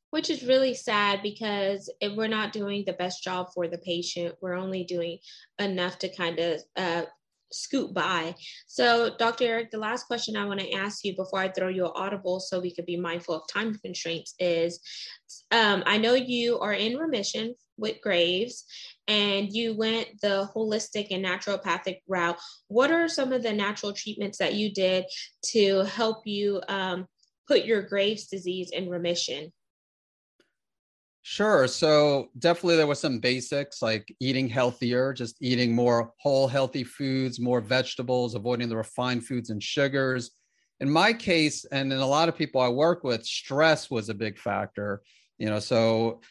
which 0.10 0.30
is 0.30 0.44
really 0.44 0.74
sad 0.74 1.22
because 1.22 1.92
if 2.02 2.16
we're 2.16 2.28
not 2.28 2.54
doing 2.54 2.84
the 2.88 2.94
best 2.94 3.24
job 3.24 3.48
for 3.54 3.68
the 3.68 3.78
patient 3.78 4.34
we're 4.42 4.56
only 4.56 4.84
doing 4.84 5.20
enough 5.60 6.00
to 6.00 6.10
kind 6.16 6.40
of 6.40 6.60
uh, 6.76 7.04
scoot 7.52 7.94
by. 7.94 8.36
So, 8.68 9.16
Dr. 9.18 9.46
Eric, 9.46 9.72
the 9.72 9.78
last 9.78 10.08
question 10.08 10.36
I 10.36 10.46
want 10.46 10.60
to 10.60 10.72
ask 10.74 11.04
you 11.04 11.16
before 11.16 11.40
I 11.40 11.50
throw 11.50 11.68
you 11.68 11.86
an 11.86 11.92
audible 11.96 12.40
so 12.40 12.60
we 12.60 12.74
could 12.74 12.86
be 12.86 12.98
mindful 12.98 13.36
of 13.36 13.48
time 13.52 13.76
constraints 13.76 14.36
is 14.40 14.80
um, 15.52 15.84
I 15.86 15.98
know 15.98 16.14
you 16.14 16.60
are 16.60 16.74
in 16.74 16.98
remission 16.98 17.56
with 17.78 18.02
Graves 18.02 18.66
and 19.08 19.52
you 19.52 19.76
went 19.76 20.08
the 20.22 20.50
holistic 20.56 21.08
and 21.12 21.24
naturopathic 21.24 22.00
route. 22.08 22.38
What 22.68 22.92
are 22.92 23.08
some 23.08 23.32
of 23.32 23.44
the 23.44 23.54
natural 23.54 23.94
treatments 23.94 24.38
that 24.40 24.56
you 24.56 24.72
did 24.72 25.06
to 25.52 25.80
help 25.86 26.26
you 26.26 26.62
um, 26.68 27.06
put 27.48 27.66
your 27.66 27.84
Graves 27.84 28.28
disease 28.28 28.72
in 28.72 28.90
remission? 28.90 29.52
Sure. 31.28 31.68
So 31.68 32.30
definitely 32.38 32.76
there 32.76 32.86
was 32.86 33.00
some 33.00 33.18
basics 33.18 33.82
like 33.82 34.16
eating 34.20 34.48
healthier, 34.48 35.12
just 35.12 35.38
eating 35.42 35.74
more 35.74 36.14
whole 36.20 36.48
healthy 36.48 36.84
foods, 36.84 37.40
more 37.40 37.62
vegetables, 37.62 38.36
avoiding 38.36 38.70
the 38.70 38.78
refined 38.78 39.26
foods 39.26 39.50
and 39.50 39.62
sugars. 39.62 40.30
In 40.82 40.88
my 40.88 41.14
case, 41.14 41.66
and 41.72 41.92
in 41.92 41.98
a 41.98 42.06
lot 42.06 42.30
of 42.30 42.38
people 42.38 42.62
I 42.62 42.70
work 42.70 43.04
with, 43.04 43.26
stress 43.26 43.90
was 43.90 44.10
a 44.10 44.14
big 44.14 44.38
factor. 44.38 45.02
You 45.40 45.48
know, 45.50 45.58
so 45.58 46.22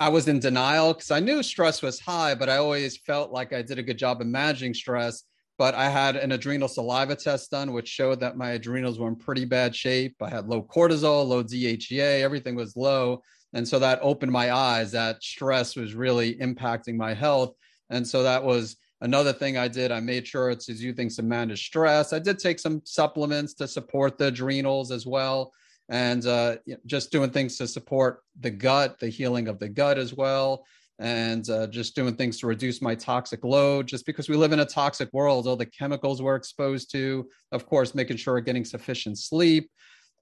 I 0.00 0.08
was 0.08 0.28
in 0.28 0.40
denial 0.40 0.94
because 0.94 1.10
I 1.10 1.20
knew 1.20 1.42
stress 1.42 1.82
was 1.82 2.00
high, 2.00 2.34
but 2.34 2.48
I 2.48 2.56
always 2.56 2.96
felt 2.96 3.32
like 3.32 3.52
I 3.52 3.60
did 3.60 3.78
a 3.78 3.82
good 3.82 3.98
job 3.98 4.22
of 4.22 4.28
managing 4.28 4.72
stress. 4.72 5.24
But 5.58 5.74
I 5.74 5.90
had 5.90 6.16
an 6.16 6.32
adrenal 6.32 6.68
saliva 6.68 7.16
test 7.16 7.50
done, 7.50 7.74
which 7.74 7.88
showed 7.88 8.20
that 8.20 8.38
my 8.38 8.52
adrenals 8.52 8.98
were 8.98 9.08
in 9.08 9.16
pretty 9.16 9.44
bad 9.44 9.76
shape. 9.76 10.16
I 10.22 10.30
had 10.30 10.48
low 10.48 10.62
cortisol, 10.62 11.26
low 11.26 11.42
DHEA, 11.42 12.22
everything 12.22 12.54
was 12.54 12.76
low. 12.76 13.20
And 13.56 13.66
so 13.66 13.78
that 13.78 14.00
opened 14.02 14.30
my 14.30 14.52
eyes 14.52 14.92
that 14.92 15.22
stress 15.22 15.76
was 15.76 15.94
really 15.94 16.34
impacting 16.34 16.94
my 16.94 17.14
health. 17.14 17.54
And 17.88 18.06
so 18.06 18.22
that 18.22 18.44
was 18.44 18.76
another 19.00 19.32
thing 19.32 19.56
I 19.56 19.66
did. 19.66 19.90
I 19.90 20.00
made 20.00 20.26
sure 20.26 20.54
to 20.54 20.74
do 20.74 20.92
things 20.92 21.16
to 21.16 21.22
manage 21.22 21.64
stress. 21.64 22.12
I 22.12 22.18
did 22.18 22.38
take 22.38 22.58
some 22.58 22.82
supplements 22.84 23.54
to 23.54 23.66
support 23.66 24.18
the 24.18 24.26
adrenals 24.26 24.90
as 24.90 25.06
well. 25.06 25.54
And 25.88 26.26
uh, 26.26 26.56
just 26.84 27.10
doing 27.10 27.30
things 27.30 27.56
to 27.56 27.66
support 27.66 28.20
the 28.38 28.50
gut, 28.50 28.98
the 28.98 29.08
healing 29.08 29.48
of 29.48 29.58
the 29.58 29.70
gut 29.70 29.96
as 29.96 30.12
well. 30.12 30.66
And 30.98 31.48
uh, 31.48 31.66
just 31.68 31.96
doing 31.96 32.14
things 32.14 32.38
to 32.40 32.46
reduce 32.46 32.82
my 32.82 32.94
toxic 32.94 33.42
load, 33.42 33.86
just 33.86 34.04
because 34.04 34.28
we 34.28 34.36
live 34.36 34.52
in 34.52 34.60
a 34.60 34.66
toxic 34.66 35.08
world, 35.14 35.46
all 35.46 35.56
the 35.56 35.64
chemicals 35.64 36.20
we're 36.20 36.36
exposed 36.36 36.92
to, 36.92 37.26
of 37.52 37.64
course, 37.64 37.94
making 37.94 38.18
sure 38.18 38.34
we're 38.34 38.40
getting 38.40 38.66
sufficient 38.66 39.16
sleep. 39.16 39.70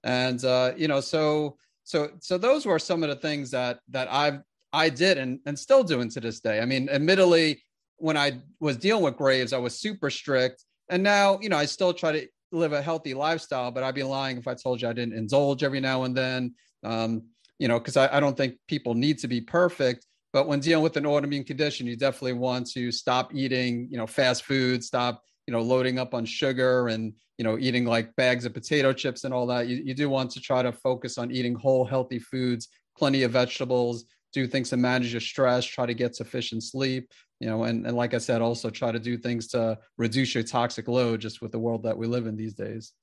And, 0.05 0.41
uh, 0.45 0.71
you 0.77 0.87
know, 0.87 1.01
so 1.01 1.57
so 1.85 2.09
so 2.19 2.37
those 2.37 2.65
were 2.65 2.79
some 2.79 3.03
of 3.03 3.09
the 3.09 3.15
things 3.15 3.51
that 3.51 3.79
that 3.89 4.11
I've 4.11 4.41
I 4.73 4.89
did 4.89 5.17
and 5.17 5.39
and 5.45 5.57
still 5.57 5.83
doing 5.83 6.09
to 6.09 6.19
this 6.19 6.41
day. 6.41 6.59
I 6.59 6.65
mean, 6.65 6.89
admittedly, 6.89 7.63
when 7.97 8.17
I 8.17 8.41
was 8.59 8.75
dealing 8.75 9.03
with 9.03 9.15
Graves, 9.15 9.53
I 9.53 9.59
was 9.59 9.79
super 9.79 10.09
strict, 10.09 10.65
and 10.89 11.01
now 11.01 11.39
you 11.41 11.47
know 11.47 11.57
I 11.57 11.65
still 11.65 11.93
try 11.93 12.11
to 12.11 12.27
live 12.51 12.73
a 12.73 12.81
healthy 12.81 13.13
lifestyle. 13.13 13.71
But 13.71 13.83
I'd 13.83 13.95
be 13.95 14.03
lying 14.03 14.37
if 14.37 14.47
I 14.47 14.55
told 14.55 14.81
you 14.81 14.89
I 14.89 14.93
didn't 14.93 15.13
indulge 15.13 15.63
every 15.63 15.79
now 15.79 16.03
and 16.03 16.17
then. 16.17 16.55
Um, 16.83 17.23
you 17.59 17.67
know, 17.69 17.79
because 17.79 17.95
I, 17.95 18.17
I 18.17 18.19
don't 18.19 18.35
think 18.35 18.55
people 18.67 18.95
need 18.95 19.19
to 19.19 19.27
be 19.27 19.39
perfect. 19.39 20.05
But 20.33 20.47
when 20.47 20.59
dealing 20.59 20.83
with 20.83 20.97
an 20.97 21.05
autoimmune 21.05 21.47
condition, 21.47 21.87
you 21.87 21.95
definitely 21.95 22.33
want 22.33 22.69
to 22.71 22.91
stop 22.91 23.33
eating, 23.33 23.87
you 23.89 23.97
know, 23.97 24.05
fast 24.05 24.43
food, 24.43 24.83
stop 24.83 25.23
you 25.47 25.51
know 25.51 25.61
loading 25.61 25.99
up 25.99 26.13
on 26.13 26.25
sugar 26.25 26.87
and 26.87 27.13
you 27.37 27.43
know 27.43 27.57
eating 27.57 27.85
like 27.85 28.15
bags 28.15 28.45
of 28.45 28.53
potato 28.53 28.93
chips 28.93 29.23
and 29.23 29.33
all 29.33 29.45
that 29.45 29.67
you, 29.67 29.81
you 29.83 29.93
do 29.93 30.09
want 30.09 30.31
to 30.31 30.39
try 30.39 30.61
to 30.61 30.71
focus 30.71 31.17
on 31.17 31.31
eating 31.31 31.55
whole 31.55 31.85
healthy 31.85 32.19
foods 32.19 32.69
plenty 32.97 33.23
of 33.23 33.31
vegetables 33.31 34.05
do 34.33 34.47
things 34.47 34.69
to 34.69 34.77
manage 34.77 35.11
your 35.11 35.21
stress 35.21 35.65
try 35.65 35.85
to 35.85 35.93
get 35.93 36.15
sufficient 36.15 36.63
sleep 36.63 37.11
you 37.39 37.47
know 37.47 37.63
and, 37.63 37.85
and 37.85 37.95
like 37.95 38.13
i 38.13 38.17
said 38.17 38.41
also 38.41 38.69
try 38.69 38.91
to 38.91 38.99
do 38.99 39.17
things 39.17 39.47
to 39.47 39.77
reduce 39.97 40.33
your 40.33 40.43
toxic 40.43 40.87
load 40.87 41.19
just 41.19 41.41
with 41.41 41.51
the 41.51 41.59
world 41.59 41.83
that 41.83 41.97
we 41.97 42.07
live 42.07 42.27
in 42.27 42.35
these 42.35 42.53
days 42.53 42.93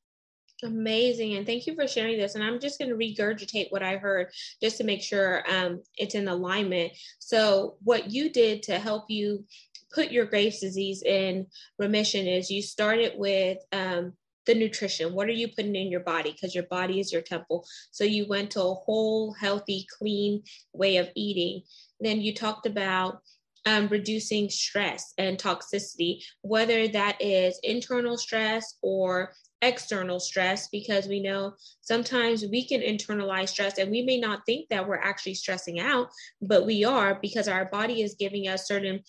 Amazing. 0.65 1.35
And 1.35 1.45
thank 1.45 1.67
you 1.67 1.75
for 1.75 1.89
sharing 1.89 2.19
this. 2.19 2.37
And 2.37 2.45
I'm 2.45 2.61
just 2.61 2.79
going 2.79 2.89
to 2.89 2.97
regurgitate 2.97 3.67
what 3.71 3.83
I 3.83 3.97
heard 3.97 4.29
just 4.63 4.77
to 4.77 4.85
make 4.85 5.03
sure 5.03 5.43
um, 5.51 5.83
it's 5.97 6.15
in 6.15 6.29
alignment. 6.29 6.93
So, 7.19 7.77
what 7.83 8.13
you 8.13 8.31
did 8.31 8.63
to 8.65 8.79
help 8.79 9.07
you 9.09 9.45
put 9.93 10.11
your 10.11 10.27
Graves' 10.27 10.61
disease 10.61 11.03
in 11.03 11.47
remission 11.79 12.27
is 12.27 12.51
you 12.51 12.63
started 12.63 13.13
with 13.17 13.59
um, 13.73 14.13
the 14.47 14.55
nutrition. 14.55 15.15
What 15.15 15.29
are 15.29 15.33
you 15.33 15.49
putting 15.49 15.77
in 15.77 15.91
your 15.91 16.01
body? 16.01 16.33
Because 16.33 16.55
your 16.55 16.65
body 16.65 17.01
is 17.01 17.13
your 17.13 17.23
temple. 17.23 17.65
So 17.91 18.05
you 18.05 18.27
went 18.27 18.51
to 18.53 18.63
a 18.63 18.75
whole, 18.75 19.33
healthy, 19.33 19.87
clean 19.99 20.43
way 20.73 20.97
of 20.97 21.11
eating. 21.15 21.63
Then 22.01 22.21
you 22.21 22.35
talked 22.35 22.67
about 22.67 23.21
um, 23.65 23.89
reducing 23.89 24.51
stress 24.51 25.15
and 25.19 25.39
toxicity, 25.39 26.25
whether 26.41 26.89
that 26.89 27.17
is 27.21 27.61
internal 27.63 28.19
stress 28.19 28.77
or 28.83 29.33
external 29.63 30.19
stress, 30.19 30.67
because 30.69 31.07
we 31.07 31.23
know 31.23 31.55
sometimes 31.81 32.45
we 32.45 32.67
can 32.67 32.81
internalize 32.81 33.51
stress 33.51 33.79
and 33.79 33.91
we 33.91 34.03
may 34.03 34.19
not 34.19 34.45
think 34.45 34.69
that 34.69 34.87
we're 34.87 34.97
actually 34.97 35.35
stressing 35.35 35.79
out, 35.79 36.09
but 36.41 36.67
we 36.67 36.85
are 36.85 37.21
because 37.23 37.47
our 37.47 37.67
body 37.67 38.03
is 38.03 38.17
giving 38.19 38.49
us 38.49 38.67
certain 38.67 39.01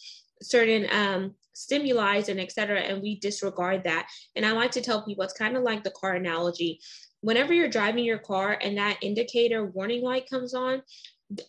certain 0.44 0.88
um, 0.92 1.36
stimuli 1.54 2.22
and 2.28 2.40
et 2.40 2.52
cetera, 2.52 2.80
and 2.80 3.02
we 3.02 3.20
disregard 3.20 3.84
that. 3.84 4.08
And 4.36 4.46
I 4.46 4.52
like 4.52 4.72
to 4.72 4.82
tell 4.82 5.06
people 5.06 5.24
it's 5.24 5.34
kind 5.34 5.58
of 5.58 5.64
like 5.64 5.84
the 5.84 5.92
car 5.92 6.14
analogy. 6.14 6.80
Whenever 7.22 7.54
you're 7.54 7.70
driving 7.70 8.04
your 8.04 8.20
car 8.20 8.58
and 8.62 8.78
that 8.78 8.98
indicator 9.02 9.66
warning 9.66 10.04
light 10.04 10.30
comes 10.30 10.54
on, 10.54 10.82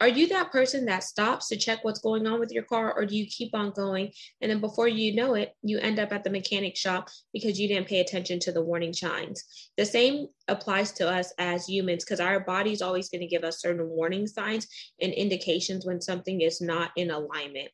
are 0.00 0.09
you 0.09 0.28
that 0.28 0.52
person 0.52 0.85
that 0.87 1.02
stops 1.02 1.48
to 1.48 1.57
check 1.57 1.80
what's 1.83 1.98
going 1.98 2.26
on 2.26 2.40
with 2.40 2.52
your 2.52 2.62
car 2.62 2.92
or 2.94 3.04
do 3.04 3.16
you 3.16 3.26
keep 3.26 3.54
on 3.54 3.70
going 3.70 4.11
and 4.40 4.50
then 4.50 4.61
before 4.61 4.88
you 4.88 5.14
know 5.14 5.35
it 5.35 5.54
you 5.62 5.78
end 5.78 5.98
up 5.98 6.12
at 6.12 6.24
the 6.24 6.30
mechanic 6.30 6.76
shop 6.76 7.09
because 7.33 7.59
you 7.59 7.68
didn't 7.68 7.88
pay 7.88 8.00
attention 8.00 8.38
to 8.38 8.52
the 8.52 8.62
warning 8.62 8.92
signs 8.92 9.70
the 9.76 9.85
same 9.85 10.26
applies 10.48 10.92
to 10.92 11.09
us 11.09 11.33
as 11.38 11.66
humans 11.66 12.04
because 12.04 12.20
our 12.20 12.40
body 12.40 12.72
is 12.72 12.83
always 12.83 13.09
going 13.09 13.20
to 13.20 13.26
give 13.26 13.44
us 13.44 13.61
certain 13.61 13.87
warning 13.88 14.26
signs 14.26 14.66
and 15.00 15.12
indications 15.12 15.85
when 15.85 16.00
something 16.00 16.40
is 16.40 16.61
not 16.61 16.90
in 16.96 17.11
alignment 17.11 17.70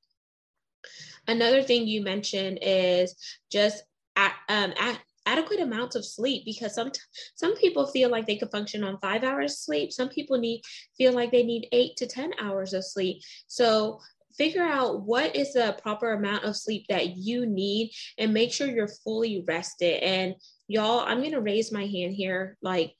Another 1.28 1.62
thing 1.62 1.86
you 1.86 2.02
mentioned 2.02 2.58
is 2.62 3.14
just 3.50 3.82
at, 4.16 4.34
um, 4.48 4.72
at 4.78 4.98
adequate 5.26 5.60
amounts 5.60 5.96
of 5.96 6.04
sleep 6.04 6.44
because 6.44 6.74
some 6.74 6.90
some 7.34 7.54
people 7.56 7.86
feel 7.86 8.10
like 8.10 8.26
they 8.26 8.36
could 8.36 8.50
function 8.50 8.82
on 8.82 8.98
five 8.98 9.22
hours 9.22 9.52
of 9.52 9.58
sleep. 9.58 9.92
Some 9.92 10.08
people 10.08 10.38
need 10.38 10.62
feel 10.96 11.12
like 11.12 11.30
they 11.30 11.42
need 11.42 11.68
eight 11.72 11.96
to 11.98 12.06
ten 12.06 12.32
hours 12.40 12.72
of 12.72 12.84
sleep. 12.84 13.22
So 13.46 14.00
figure 14.36 14.62
out 14.64 15.02
what 15.02 15.36
is 15.36 15.52
the 15.52 15.76
proper 15.82 16.12
amount 16.12 16.44
of 16.44 16.56
sleep 16.56 16.86
that 16.88 17.16
you 17.16 17.46
need 17.46 17.92
and 18.16 18.32
make 18.32 18.52
sure 18.52 18.66
you're 18.66 18.88
fully 19.04 19.44
rested. 19.46 20.02
And 20.02 20.34
y'all 20.70 21.00
i'm 21.00 21.20
to 21.22 21.40
raise 21.40 21.72
my 21.72 21.84
hand 21.84 22.14
here 22.14 22.56
like 22.62 22.94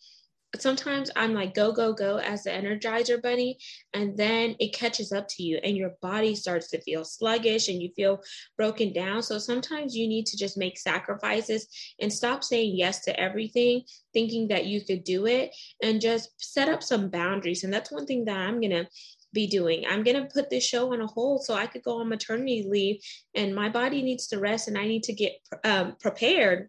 sometimes 0.59 1.11
I'm 1.15 1.33
like, 1.33 1.55
go, 1.55 1.73
go, 1.73 1.93
go 1.93 2.19
as 2.19 2.43
the 2.43 2.51
energizer 2.51 3.23
bunny. 3.23 3.59
And 3.95 4.17
then 4.17 4.57
it 4.59 4.75
catches 4.75 5.13
up 5.13 5.29
to 5.29 5.43
you 5.43 5.59
and 5.63 5.77
your 5.77 5.95
body 6.03 6.35
starts 6.35 6.69
to 6.71 6.81
feel 6.81 7.05
sluggish 7.05 7.69
and 7.69 7.81
you 7.81 7.91
feel 7.95 8.21
broken 8.57 8.93
down. 8.93 9.23
So 9.23 9.39
sometimes 9.39 9.97
you 9.97 10.09
need 10.09 10.27
to 10.27 10.37
just 10.37 10.59
make 10.59 10.79
sacrifices 10.79 11.69
and 12.01 12.13
stop 12.13 12.43
saying 12.43 12.77
yes 12.77 13.05
to 13.05 13.21
everything, 13.21 13.83
thinking 14.13 14.49
that 14.49 14.67
you 14.67 14.85
could 14.85 15.05
do 15.05 15.27
it, 15.27 15.55
and 15.83 16.01
just 16.01 16.31
set 16.39 16.69
up 16.69 16.83
some 16.83 17.11
boundaries. 17.11 17.65
And 17.65 17.73
that's 17.73 17.93
one 17.93 18.07
thing 18.07 18.25
that 18.25 18.37
I'm 18.37 18.61
going 18.61 18.71
to 18.71 18.89
be 19.33 19.47
doing. 19.47 19.85
I'm 19.89 20.03
going 20.03 20.17
to 20.17 20.29
put 20.33 20.51
this 20.51 20.67
show 20.67 20.93
on 20.93 21.01
a 21.01 21.07
hold 21.07 21.45
so 21.45 21.55
I 21.55 21.67
could 21.67 21.85
go 21.85 22.01
on 22.01 22.09
maternity 22.09 22.67
leave 22.69 23.01
and 23.35 23.55
my 23.55 23.69
body 23.69 24.03
needs 24.03 24.27
to 24.29 24.41
rest 24.41 24.67
and 24.67 24.77
I 24.77 24.87
need 24.87 25.05
to 25.05 25.13
get 25.13 25.33
um, 25.63 25.97
prepared 26.01 26.69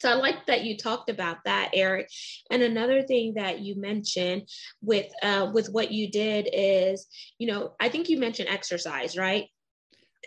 so 0.00 0.10
I 0.10 0.14
like 0.14 0.46
that 0.46 0.64
you 0.64 0.78
talked 0.78 1.10
about 1.10 1.38
that, 1.44 1.70
Eric. 1.74 2.08
And 2.50 2.62
another 2.62 3.02
thing 3.02 3.34
that 3.34 3.60
you 3.60 3.78
mentioned 3.78 4.48
with 4.80 5.06
uh, 5.22 5.50
with 5.52 5.68
what 5.68 5.92
you 5.92 6.10
did 6.10 6.48
is, 6.52 7.06
you 7.38 7.46
know, 7.46 7.74
I 7.80 7.90
think 7.90 8.08
you 8.08 8.18
mentioned 8.18 8.48
exercise, 8.48 9.16
right? 9.16 9.46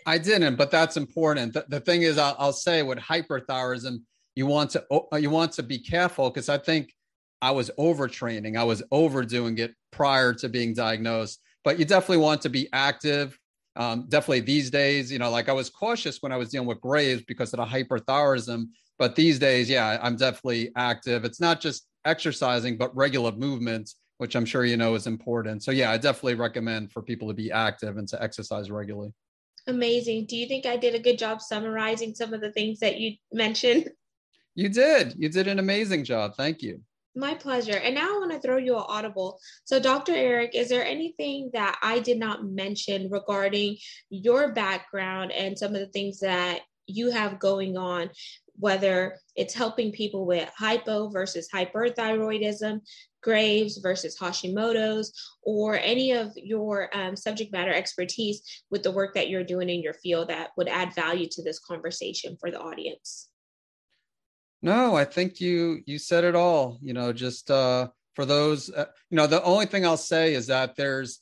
I 0.06 0.18
didn't, 0.18 0.56
but 0.56 0.70
that's 0.70 0.96
important. 0.96 1.54
The, 1.54 1.64
the 1.68 1.80
thing 1.80 2.02
is, 2.02 2.18
I'll, 2.18 2.36
I'll, 2.38 2.52
say 2.52 2.82
with 2.82 2.98
hyperthyroidism, 2.98 4.02
you 4.36 4.46
want 4.46 4.70
to 4.70 4.84
uh, 4.90 5.16
you 5.16 5.30
want 5.30 5.52
to 5.52 5.62
be 5.64 5.78
careful 5.78 6.30
because 6.30 6.48
I 6.48 6.58
think 6.58 6.92
I 7.42 7.50
was 7.50 7.70
overtraining, 7.76 8.56
I 8.56 8.64
was 8.64 8.82
overdoing 8.92 9.58
it 9.58 9.74
prior 9.90 10.32
to 10.34 10.48
being 10.48 10.72
diagnosed. 10.72 11.40
But 11.64 11.80
you 11.80 11.84
definitely 11.84 12.18
want 12.18 12.42
to 12.42 12.48
be 12.48 12.68
active. 12.72 13.36
Um, 13.76 14.06
definitely 14.08 14.40
these 14.40 14.70
days, 14.70 15.10
you 15.10 15.18
know, 15.18 15.30
like 15.30 15.48
I 15.48 15.52
was 15.52 15.68
cautious 15.68 16.22
when 16.22 16.30
I 16.30 16.36
was 16.36 16.50
dealing 16.50 16.68
with 16.68 16.80
Graves 16.80 17.24
because 17.26 17.52
of 17.52 17.56
the 17.56 17.66
hyperthyroidism 17.66 18.66
but 18.98 19.16
these 19.16 19.38
days, 19.38 19.68
yeah, 19.68 19.98
I'm 20.00 20.16
definitely 20.16 20.70
active. 20.76 21.24
It's 21.24 21.40
not 21.40 21.60
just 21.60 21.86
exercising, 22.04 22.76
but 22.76 22.94
regular 22.94 23.32
movements, 23.32 23.96
which 24.18 24.36
I'm 24.36 24.44
sure 24.44 24.64
you 24.64 24.76
know 24.76 24.94
is 24.94 25.06
important. 25.06 25.62
So, 25.64 25.70
yeah, 25.70 25.90
I 25.90 25.96
definitely 25.96 26.36
recommend 26.36 26.92
for 26.92 27.02
people 27.02 27.28
to 27.28 27.34
be 27.34 27.50
active 27.50 27.96
and 27.96 28.06
to 28.08 28.22
exercise 28.22 28.70
regularly. 28.70 29.12
Amazing. 29.66 30.26
Do 30.26 30.36
you 30.36 30.46
think 30.46 30.66
I 30.66 30.76
did 30.76 30.94
a 30.94 31.00
good 31.00 31.18
job 31.18 31.40
summarizing 31.40 32.14
some 32.14 32.34
of 32.34 32.40
the 32.40 32.52
things 32.52 32.80
that 32.80 32.98
you 32.98 33.16
mentioned? 33.32 33.90
You 34.56 34.68
did. 34.68 35.16
You 35.18 35.28
did 35.28 35.48
an 35.48 35.58
amazing 35.58 36.04
job. 36.04 36.36
Thank 36.36 36.62
you. 36.62 36.80
My 37.16 37.34
pleasure. 37.34 37.76
And 37.76 37.96
now 37.96 38.14
I 38.14 38.18
want 38.20 38.30
to 38.30 38.38
throw 38.38 38.56
you 38.56 38.76
an 38.76 38.84
audible. 38.86 39.40
So, 39.64 39.80
Dr. 39.80 40.12
Eric, 40.12 40.54
is 40.54 40.68
there 40.68 40.84
anything 40.84 41.50
that 41.54 41.76
I 41.82 41.98
did 41.98 42.20
not 42.20 42.44
mention 42.44 43.10
regarding 43.10 43.78
your 44.10 44.52
background 44.52 45.32
and 45.32 45.58
some 45.58 45.74
of 45.74 45.80
the 45.80 45.88
things 45.88 46.20
that 46.20 46.60
you 46.86 47.10
have 47.10 47.40
going 47.40 47.76
on 47.76 48.10
whether 48.56 49.18
it's 49.36 49.54
helping 49.54 49.92
people 49.92 50.26
with 50.26 50.48
hypo 50.56 51.08
versus 51.08 51.48
hyperthyroidism, 51.52 52.80
Graves 53.22 53.78
versus 53.78 54.18
Hashimoto's, 54.18 55.12
or 55.42 55.78
any 55.78 56.12
of 56.12 56.32
your 56.36 56.94
um, 56.96 57.16
subject 57.16 57.52
matter 57.52 57.72
expertise 57.72 58.42
with 58.70 58.82
the 58.82 58.92
work 58.92 59.14
that 59.14 59.28
you're 59.28 59.44
doing 59.44 59.70
in 59.70 59.82
your 59.82 59.94
field 59.94 60.28
that 60.28 60.50
would 60.56 60.68
add 60.68 60.94
value 60.94 61.26
to 61.30 61.42
this 61.42 61.58
conversation 61.58 62.36
for 62.38 62.50
the 62.50 62.60
audience. 62.60 63.28
No, 64.62 64.94
I 64.94 65.04
think 65.04 65.40
you 65.40 65.80
you 65.86 65.98
said 65.98 66.24
it 66.24 66.34
all. 66.34 66.78
You 66.80 66.94
know, 66.94 67.12
just 67.12 67.50
uh, 67.50 67.88
for 68.14 68.24
those, 68.24 68.70
uh, 68.70 68.86
you 69.10 69.16
know, 69.16 69.26
the 69.26 69.42
only 69.42 69.66
thing 69.66 69.84
I'll 69.84 69.96
say 69.96 70.34
is 70.34 70.46
that 70.46 70.76
there's 70.76 71.20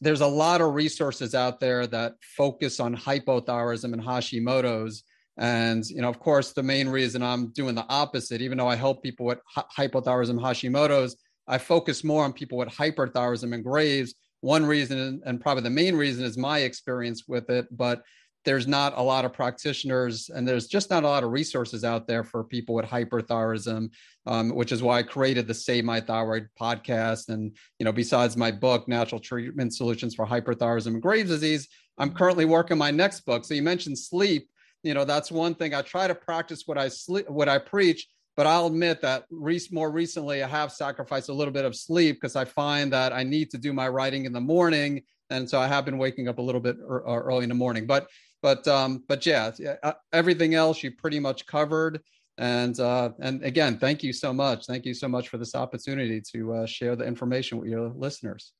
there's 0.00 0.20
a 0.20 0.26
lot 0.26 0.60
of 0.60 0.74
resources 0.74 1.34
out 1.34 1.60
there 1.60 1.86
that 1.86 2.14
focus 2.36 2.80
on 2.80 2.96
hypothyroidism 2.96 3.92
and 3.92 4.02
Hashimoto's 4.02 5.02
and, 5.38 5.86
you 5.88 6.00
know, 6.00 6.08
of 6.08 6.18
course, 6.18 6.52
the 6.52 6.62
main 6.62 6.88
reason 6.88 7.22
I'm 7.22 7.48
doing 7.52 7.74
the 7.74 7.86
opposite, 7.88 8.40
even 8.40 8.58
though 8.58 8.68
I 8.68 8.76
help 8.76 9.02
people 9.02 9.26
with 9.26 9.38
hypothyroidism, 9.56 10.40
Hashimoto's, 10.40 11.16
I 11.46 11.58
focus 11.58 12.02
more 12.02 12.24
on 12.24 12.32
people 12.32 12.58
with 12.58 12.68
hyperthyroidism 12.68 13.54
and 13.54 13.62
Graves. 13.62 14.14
One 14.40 14.64
reason, 14.64 15.20
and 15.24 15.40
probably 15.40 15.62
the 15.62 15.70
main 15.70 15.96
reason, 15.96 16.24
is 16.24 16.36
my 16.38 16.60
experience 16.60 17.24
with 17.28 17.50
it. 17.50 17.66
But 17.70 18.02
there's 18.46 18.68
not 18.68 18.96
a 18.96 19.02
lot 19.02 19.24
of 19.24 19.32
practitioners 19.32 20.30
and 20.30 20.46
there's 20.46 20.68
just 20.68 20.88
not 20.88 21.02
a 21.02 21.08
lot 21.08 21.24
of 21.24 21.32
resources 21.32 21.84
out 21.84 22.06
there 22.06 22.22
for 22.22 22.44
people 22.44 22.76
with 22.76 22.86
hyperthyroidism 22.86 23.90
um, 24.26 24.54
which 24.54 24.70
is 24.70 24.82
why 24.82 24.98
i 24.98 25.02
created 25.02 25.48
the 25.48 25.52
save 25.52 25.84
my 25.84 26.00
thyroid 26.00 26.48
podcast 26.58 27.28
and 27.28 27.56
you 27.80 27.84
know 27.84 27.92
besides 27.92 28.36
my 28.36 28.52
book 28.52 28.86
natural 28.86 29.20
treatment 29.20 29.74
solutions 29.74 30.14
for 30.14 30.24
hyperthyroidism 30.24 30.86
and 30.86 31.02
graves 31.02 31.28
disease 31.28 31.68
i'm 31.98 32.14
currently 32.14 32.44
working 32.44 32.78
my 32.78 32.90
next 32.90 33.22
book 33.22 33.44
so 33.44 33.52
you 33.52 33.62
mentioned 33.62 33.98
sleep 33.98 34.48
you 34.86 34.94
know 34.94 35.04
that's 35.04 35.30
one 35.30 35.54
thing. 35.54 35.74
I 35.74 35.82
try 35.82 36.06
to 36.06 36.14
practice 36.14 36.62
what 36.66 36.78
i 36.78 36.88
sleep 36.88 37.28
what 37.28 37.48
i 37.48 37.58
preach 37.58 38.06
but 38.36 38.46
i'll 38.46 38.66
admit 38.66 39.00
that 39.00 39.24
re- 39.30 39.60
more 39.70 39.90
recently 39.90 40.42
i 40.42 40.48
have 40.48 40.70
sacrificed 40.70 41.28
a 41.28 41.32
little 41.32 41.52
bit 41.52 41.64
of 41.64 41.74
sleep 41.74 42.16
because 42.16 42.36
i 42.36 42.44
find 42.44 42.92
that 42.92 43.12
i 43.12 43.22
need 43.22 43.50
to 43.50 43.58
do 43.58 43.72
my 43.72 43.88
writing 43.88 44.24
in 44.26 44.32
the 44.32 44.40
morning 44.40 45.02
and 45.30 45.48
so 45.48 45.58
i 45.60 45.66
have 45.66 45.84
been 45.84 45.98
waking 45.98 46.28
up 46.28 46.38
a 46.38 46.42
little 46.42 46.60
bit 46.60 46.76
early 46.88 47.42
in 47.42 47.48
the 47.48 47.54
morning. 47.54 47.86
But 47.86 48.08
but 48.42 48.66
um 48.68 49.02
but 49.08 49.26
yeah 49.26 49.50
uh, 49.82 49.92
everything 50.12 50.54
else 50.54 50.82
you 50.82 50.90
pretty 50.92 51.18
much 51.18 51.46
covered 51.46 52.00
and 52.38 52.78
uh 52.80 53.10
and 53.20 53.42
again 53.42 53.78
thank 53.78 54.02
you 54.02 54.12
so 54.12 54.32
much. 54.32 54.66
Thank 54.66 54.84
you 54.84 54.94
so 54.94 55.08
much 55.08 55.28
for 55.28 55.38
this 55.38 55.54
opportunity 55.54 56.20
to 56.32 56.52
uh, 56.54 56.66
share 56.66 56.96
the 56.96 57.04
information 57.04 57.58
with 57.58 57.68
your 57.68 57.88
listeners 57.88 58.52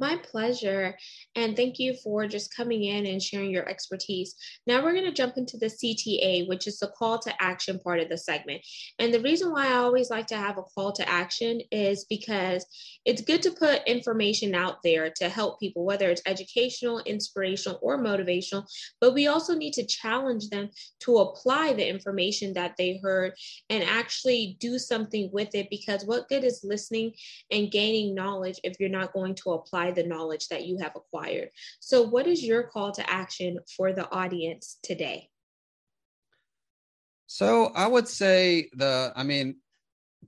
my 0.00 0.16
pleasure. 0.16 0.96
And 1.36 1.54
thank 1.54 1.78
you 1.78 1.94
for 2.02 2.26
just 2.26 2.56
coming 2.56 2.84
in 2.84 3.06
and 3.06 3.22
sharing 3.22 3.50
your 3.50 3.68
expertise. 3.68 4.34
Now 4.66 4.82
we're 4.82 4.94
going 4.94 5.04
to 5.04 5.12
jump 5.12 5.34
into 5.36 5.58
the 5.58 5.66
CTA, 5.66 6.48
which 6.48 6.66
is 6.66 6.78
the 6.78 6.88
call 6.98 7.18
to 7.20 7.42
action 7.42 7.78
part 7.78 8.00
of 8.00 8.08
the 8.08 8.18
segment. 8.18 8.62
And 8.98 9.12
the 9.12 9.20
reason 9.20 9.52
why 9.52 9.68
I 9.68 9.74
always 9.74 10.10
like 10.10 10.26
to 10.28 10.36
have 10.36 10.58
a 10.58 10.62
call 10.62 10.92
to 10.92 11.08
action 11.08 11.60
is 11.70 12.06
because 12.08 12.66
it's 13.04 13.22
good 13.22 13.42
to 13.42 13.50
put 13.50 13.86
information 13.86 14.54
out 14.54 14.78
there 14.82 15.10
to 15.16 15.28
help 15.28 15.60
people, 15.60 15.84
whether 15.84 16.10
it's 16.10 16.22
educational, 16.26 17.00
inspirational, 17.00 17.78
or 17.82 18.02
motivational. 18.02 18.64
But 19.00 19.14
we 19.14 19.26
also 19.26 19.54
need 19.54 19.74
to 19.74 19.86
challenge 19.86 20.48
them 20.48 20.70
to 21.00 21.18
apply 21.18 21.74
the 21.74 21.88
information 21.88 22.54
that 22.54 22.76
they 22.78 23.00
heard 23.02 23.32
and 23.68 23.84
actually 23.84 24.56
do 24.60 24.78
something 24.78 25.30
with 25.32 25.54
it 25.54 25.68
because 25.70 26.04
what 26.04 26.28
good 26.28 26.44
is 26.44 26.60
listening 26.64 27.12
and 27.50 27.70
gaining 27.70 28.14
knowledge 28.14 28.58
if 28.64 28.74
you're 28.80 28.88
not 28.88 29.12
going 29.12 29.34
to 29.34 29.50
apply 29.50 29.89
the 29.90 30.04
knowledge 30.04 30.48
that 30.48 30.66
you 30.66 30.78
have 30.78 30.92
acquired. 30.96 31.50
So, 31.80 32.02
what 32.02 32.26
is 32.26 32.44
your 32.44 32.64
call 32.64 32.92
to 32.92 33.10
action 33.10 33.58
for 33.76 33.92
the 33.92 34.10
audience 34.10 34.78
today? 34.82 35.28
So, 37.26 37.72
I 37.74 37.86
would 37.86 38.08
say 38.08 38.68
the, 38.72 39.12
I 39.14 39.22
mean, 39.22 39.56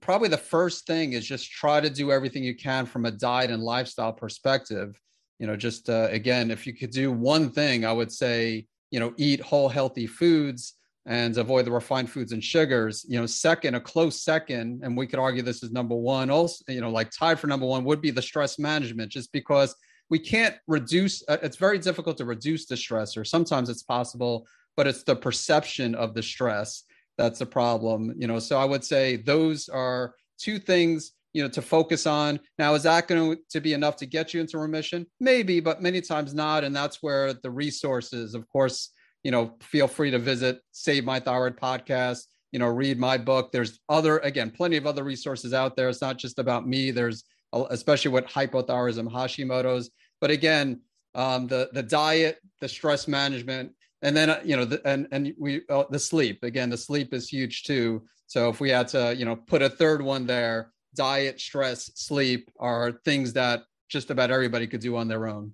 probably 0.00 0.28
the 0.28 0.36
first 0.36 0.86
thing 0.86 1.12
is 1.12 1.26
just 1.26 1.50
try 1.50 1.80
to 1.80 1.90
do 1.90 2.12
everything 2.12 2.44
you 2.44 2.54
can 2.54 2.86
from 2.86 3.04
a 3.04 3.10
diet 3.10 3.50
and 3.50 3.62
lifestyle 3.62 4.12
perspective. 4.12 5.00
You 5.38 5.46
know, 5.46 5.56
just 5.56 5.90
uh, 5.90 6.08
again, 6.10 6.50
if 6.50 6.66
you 6.66 6.74
could 6.74 6.90
do 6.90 7.10
one 7.10 7.50
thing, 7.50 7.84
I 7.84 7.92
would 7.92 8.12
say, 8.12 8.66
you 8.90 9.00
know, 9.00 9.12
eat 9.16 9.40
whole 9.40 9.68
healthy 9.68 10.06
foods 10.06 10.74
and 11.06 11.36
avoid 11.36 11.64
the 11.64 11.72
refined 11.72 12.10
foods 12.10 12.32
and 12.32 12.42
sugars. 12.42 13.04
You 13.08 13.18
know, 13.18 13.26
second, 13.26 13.74
a 13.74 13.80
close 13.80 14.22
second, 14.22 14.82
and 14.84 14.96
we 14.96 15.06
could 15.06 15.18
argue 15.18 15.42
this 15.42 15.62
is 15.62 15.72
number 15.72 15.96
one. 15.96 16.30
Also, 16.30 16.64
you 16.68 16.80
know, 16.80 16.90
like 16.90 17.10
tied 17.10 17.38
for 17.38 17.46
number 17.46 17.66
one 17.66 17.84
would 17.84 18.00
be 18.00 18.10
the 18.10 18.22
stress 18.22 18.58
management, 18.58 19.10
just 19.10 19.32
because 19.32 19.74
we 20.10 20.18
can't 20.18 20.56
reduce. 20.66 21.22
Uh, 21.28 21.38
it's 21.42 21.56
very 21.56 21.78
difficult 21.78 22.16
to 22.18 22.24
reduce 22.24 22.66
the 22.66 22.76
stress, 22.76 23.16
or 23.16 23.24
sometimes 23.24 23.68
it's 23.68 23.82
possible, 23.82 24.46
but 24.76 24.86
it's 24.86 25.02
the 25.02 25.16
perception 25.16 25.94
of 25.94 26.14
the 26.14 26.22
stress 26.22 26.84
that's 27.18 27.40
the 27.40 27.46
problem. 27.46 28.14
You 28.16 28.26
know, 28.26 28.38
so 28.38 28.58
I 28.58 28.64
would 28.64 28.84
say 28.84 29.16
those 29.16 29.68
are 29.68 30.14
two 30.38 30.58
things 30.58 31.12
you 31.32 31.42
know 31.42 31.48
to 31.48 31.62
focus 31.62 32.06
on 32.06 32.38
now 32.58 32.74
is 32.74 32.82
that 32.82 33.08
going 33.08 33.36
to 33.50 33.60
be 33.60 33.72
enough 33.72 33.96
to 33.96 34.06
get 34.06 34.34
you 34.34 34.40
into 34.40 34.58
remission 34.58 35.06
maybe 35.18 35.60
but 35.60 35.80
many 35.80 36.00
times 36.00 36.34
not 36.34 36.62
and 36.62 36.76
that's 36.76 37.02
where 37.02 37.32
the 37.32 37.50
resources 37.50 38.34
of 38.34 38.46
course 38.48 38.90
you 39.22 39.30
know, 39.30 39.54
feel 39.60 39.88
free 39.88 40.10
to 40.10 40.18
visit 40.18 40.60
Save 40.72 41.04
My 41.04 41.20
Thyroid 41.20 41.56
podcast, 41.56 42.24
you 42.50 42.58
know, 42.58 42.68
read 42.68 42.98
my 42.98 43.16
book. 43.16 43.52
There's 43.52 43.80
other, 43.88 44.18
again, 44.18 44.50
plenty 44.50 44.76
of 44.76 44.86
other 44.86 45.04
resources 45.04 45.54
out 45.54 45.76
there. 45.76 45.88
It's 45.88 46.02
not 46.02 46.18
just 46.18 46.38
about 46.38 46.66
me. 46.66 46.90
There's, 46.90 47.24
especially 47.52 48.10
with 48.10 48.26
hypothyroidism, 48.26 49.10
Hashimoto's. 49.10 49.90
But 50.20 50.30
again, 50.30 50.80
um, 51.14 51.46
the 51.46 51.68
the 51.72 51.82
diet, 51.82 52.38
the 52.60 52.68
stress 52.68 53.06
management, 53.06 53.72
and 54.00 54.16
then 54.16 54.30
uh, 54.30 54.40
you 54.44 54.56
know, 54.56 54.64
the, 54.64 54.80
and 54.86 55.06
and 55.12 55.34
we 55.38 55.62
uh, 55.68 55.84
the 55.90 55.98
sleep. 55.98 56.42
Again, 56.42 56.70
the 56.70 56.76
sleep 56.76 57.12
is 57.12 57.28
huge 57.28 57.64
too. 57.64 58.02
So 58.26 58.48
if 58.48 58.60
we 58.60 58.70
had 58.70 58.88
to, 58.88 59.14
you 59.14 59.24
know, 59.24 59.36
put 59.36 59.60
a 59.60 59.68
third 59.68 60.00
one 60.00 60.26
there, 60.26 60.72
diet, 60.94 61.40
stress, 61.40 61.90
sleep 61.94 62.50
are 62.58 62.92
things 63.04 63.34
that 63.34 63.64
just 63.90 64.10
about 64.10 64.30
everybody 64.30 64.66
could 64.66 64.80
do 64.80 64.96
on 64.96 65.08
their 65.08 65.26
own. 65.26 65.52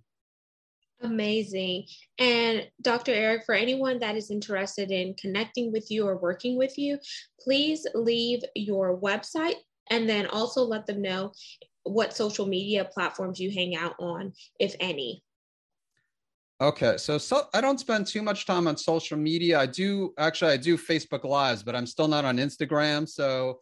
Amazing. 1.03 1.87
And 2.19 2.69
Dr. 2.83 3.13
Eric, 3.13 3.45
for 3.47 3.55
anyone 3.55 4.01
that 4.01 4.17
is 4.17 4.31
interested 4.31 4.91
in 4.91 5.15
connecting 5.15 5.73
with 5.73 5.91
you 5.91 6.07
or 6.07 6.17
working 6.17 6.59
with 6.59 6.77
you, 6.77 6.99
please 7.41 7.87
leave 7.95 8.41
your 8.57 8.99
website 8.99 9.57
and 9.91 10.09
then 10.09 10.27
also 10.27 10.63
let 10.63 10.87
them 10.87 11.01
know 11.01 11.33
what 11.85 12.17
social 12.17 12.47
media 12.47 12.85
platforms 12.85 13.39
you 13.39 13.51
hang 13.51 13.77
out 13.77 13.95
on, 14.01 14.33
if 14.59 14.75
any. 14.81 15.23
Okay, 16.61 16.97
so 16.97 17.19
so 17.19 17.45
I 17.55 17.61
don't 17.61 17.79
spend 17.79 18.09
too 18.09 18.21
much 18.21 18.45
time 18.45 18.67
on 18.67 18.77
social 18.77 19.17
media. 19.17 19.61
I 19.61 19.67
do 19.67 20.13
actually 20.19 20.53
I 20.53 20.57
do 20.57 20.77
Facebook 20.77 21.23
Lives, 21.23 21.63
but 21.63 21.77
I'm 21.77 21.87
still 21.87 22.09
not 22.09 22.25
on 22.25 22.39
Instagram. 22.39 23.09
So 23.09 23.61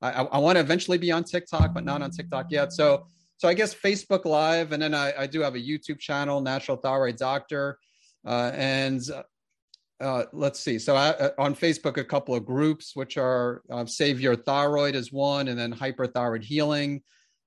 I, 0.00 0.12
I 0.12 0.38
want 0.38 0.54
to 0.54 0.60
eventually 0.60 0.98
be 0.98 1.10
on 1.10 1.24
TikTok, 1.24 1.74
but 1.74 1.84
not 1.84 2.02
on 2.02 2.12
TikTok 2.12 2.46
yet. 2.50 2.72
So 2.72 3.08
so 3.38 3.48
I 3.48 3.54
guess 3.54 3.74
Facebook 3.74 4.24
Live, 4.24 4.72
and 4.72 4.82
then 4.82 4.94
I, 4.94 5.12
I 5.22 5.26
do 5.26 5.40
have 5.40 5.54
a 5.54 5.60
YouTube 5.60 5.98
channel, 5.98 6.40
Natural 6.40 6.76
Thyroid 6.76 7.16
Doctor, 7.16 7.78
uh, 8.26 8.50
and 8.54 9.02
uh, 10.00 10.24
let's 10.32 10.60
see. 10.60 10.78
So 10.78 10.96
I, 10.96 11.08
uh, 11.10 11.30
on 11.38 11.54
Facebook, 11.54 11.96
a 11.96 12.04
couple 12.04 12.34
of 12.34 12.44
groups, 12.44 12.94
which 12.94 13.16
are 13.16 13.62
uh, 13.70 13.86
Save 13.86 14.20
Your 14.20 14.36
Thyroid 14.36 14.94
is 14.94 15.12
one, 15.12 15.48
and 15.48 15.58
then 15.58 15.72
Hyperthyroid 15.72 16.42
Healing. 16.42 17.02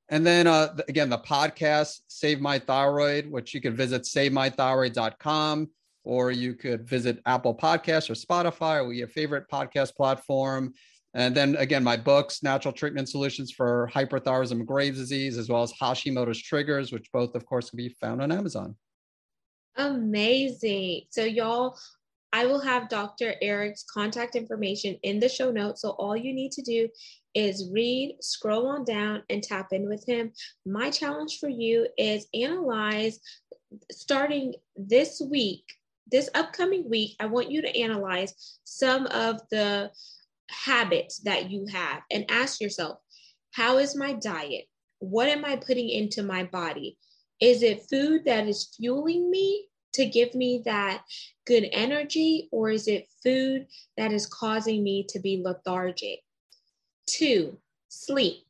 And 0.10 0.25
then 0.25 0.47
uh, 0.47 0.75
again, 0.88 1.10
the 1.10 1.19
podcast, 1.19 1.99
Save 2.08 2.41
My 2.41 2.58
Thyroid, 2.58 3.30
which 3.30 3.54
you 3.54 3.62
can 3.62 3.75
visit 3.75 4.04
savemythyroid.com, 4.04 5.69
or 6.04 6.32
you 6.32 6.56
could 6.56 6.88
visit 6.88 7.21
Apple 7.25 7.56
Podcasts 7.56 8.10
or 8.10 8.13
Spotify 8.13 8.84
or 8.84 8.91
your 8.93 9.08
favorite 9.08 9.45
podcast 9.52 9.95
platform. 9.95 10.73
And 11.13 11.36
then 11.36 11.56
again, 11.56 11.84
my 11.84 11.98
books, 11.98 12.43
Natural 12.43 12.74
Treatment 12.74 13.10
Solutions 13.10 13.52
for 13.52 13.89
Hyperthyroidism 13.93 14.65
Graves' 14.65 15.00
Disease, 15.00 15.38
as 15.38 15.50
well 15.50 15.63
as 15.63 15.74
Hashimoto's 15.74 16.41
Triggers, 16.41 16.91
which 16.91 17.12
both, 17.12 17.34
of 17.36 17.45
course, 17.45 17.69
can 17.69 17.78
be 17.78 17.95
found 18.00 18.22
on 18.22 18.32
Amazon. 18.32 18.76
Amazing. 19.76 21.04
So, 21.10 21.24
y'all, 21.24 21.80
I 22.32 22.45
will 22.45 22.60
have 22.60 22.89
Dr. 22.89 23.34
Eric's 23.41 23.84
contact 23.91 24.36
information 24.36 25.00
in 25.02 25.19
the 25.19 25.30
show 25.30 25.52
notes. 25.52 25.82
So, 25.82 25.91
all 25.91 26.15
you 26.15 26.34
need 26.34 26.52
to 26.54 26.62
do 26.62 26.88
is 27.34 27.69
read, 27.74 28.17
scroll 28.22 28.67
on 28.67 28.84
down, 28.84 29.24
and 29.30 29.41
tap 29.41 29.69
in 29.72 29.89
with 29.89 30.06
him. 30.08 30.32
My 30.65 30.91
challenge 30.91 31.39
for 31.39 31.50
you 31.50 31.88
is 31.98 32.28
analyze 32.36 33.19
starting 33.91 34.54
this 34.76 35.22
week, 35.22 35.63
this 36.12 36.30
upcoming 36.36 36.88
week. 36.89 37.15
I 37.19 37.26
want 37.26 37.52
you 37.52 37.62
to 37.62 37.80
analyze 37.80 38.60
some 38.63 39.08
of 39.08 39.41
the 39.50 39.91
habits 40.49 41.19
that 41.19 41.49
you 41.49 41.65
have 41.71 42.01
and 42.12 42.25
ask 42.29 42.59
yourself, 42.62 42.97
how 43.51 43.77
is 43.77 43.95
my 43.95 44.13
diet? 44.13 44.65
What 44.99 45.27
am 45.27 45.45
I 45.45 45.55
putting 45.55 45.89
into 45.89 46.23
my 46.23 46.43
body? 46.43 46.97
Is 47.41 47.63
it 47.63 47.88
food 47.89 48.25
that 48.25 48.47
is 48.47 48.75
fueling 48.77 49.31
me 49.31 49.67
to 49.93 50.05
give 50.05 50.35
me 50.35 50.62
that 50.65 51.03
good 51.45 51.67
energy, 51.71 52.47
or 52.51 52.69
is 52.69 52.88
it 52.88 53.07
food 53.23 53.65
that 53.97 54.12
is 54.12 54.27
causing 54.27 54.83
me 54.83 55.05
to 55.09 55.19
be 55.19 55.41
lethargic? 55.43 56.19
Two, 57.07 57.57
sleep. 57.88 58.45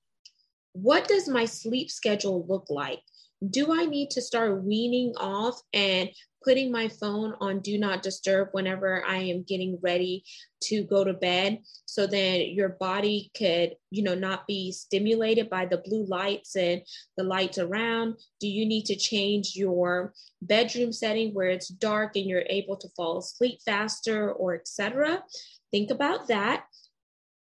What 0.74 1.08
does 1.08 1.30
my 1.30 1.46
sleep 1.46 1.90
schedule 1.90 2.46
look 2.48 2.66
like? 2.70 3.02
Do 3.48 3.74
I 3.74 3.86
need 3.86 4.10
to 4.12 4.22
start 4.22 4.64
weaning 4.64 5.14
off 5.18 5.62
and 5.74 6.10
putting 6.44 6.72
my 6.72 6.88
phone 6.88 7.34
on 7.42 7.60
do 7.60 7.78
not 7.78 8.02
disturb 8.02 8.48
whenever 8.54 9.04
I 9.06 9.18
am 9.18 9.44
getting 9.44 9.78
ready 9.82 10.24
to 10.64 10.84
go 10.84 11.04
to 11.04 11.14
bed? 11.14 11.60
So 11.86 12.08
then 12.08 12.42
your 12.50 12.70
body 12.70 13.32
could 13.38 13.76
you 13.92 14.04
know 14.04 14.16
not 14.16 14.48
be 14.48 14.72
stimulated 14.72 15.50
by 15.50 15.66
the 15.66 15.82
blue 15.86 16.06
lights 16.06 16.56
and 16.56 16.82
the 17.18 17.24
lights 17.24 17.58
around. 17.58 18.16
Do 18.40 18.48
you 18.48 18.66
need 18.66 18.86
to 18.86 18.96
change 18.96 19.54
your 19.56 20.14
bedroom 20.42 20.92
setting 20.92 21.34
where 21.34 21.50
it's 21.50 21.68
dark 21.68 22.16
and 22.16 22.26
you're 22.26 22.44
able 22.50 22.78
to 22.78 22.90
fall 22.96 23.20
asleep 23.20 23.60
faster 23.66 24.32
or 24.32 24.56
etc 24.56 25.24
think 25.72 25.92
about 25.92 26.28
that. 26.28 26.66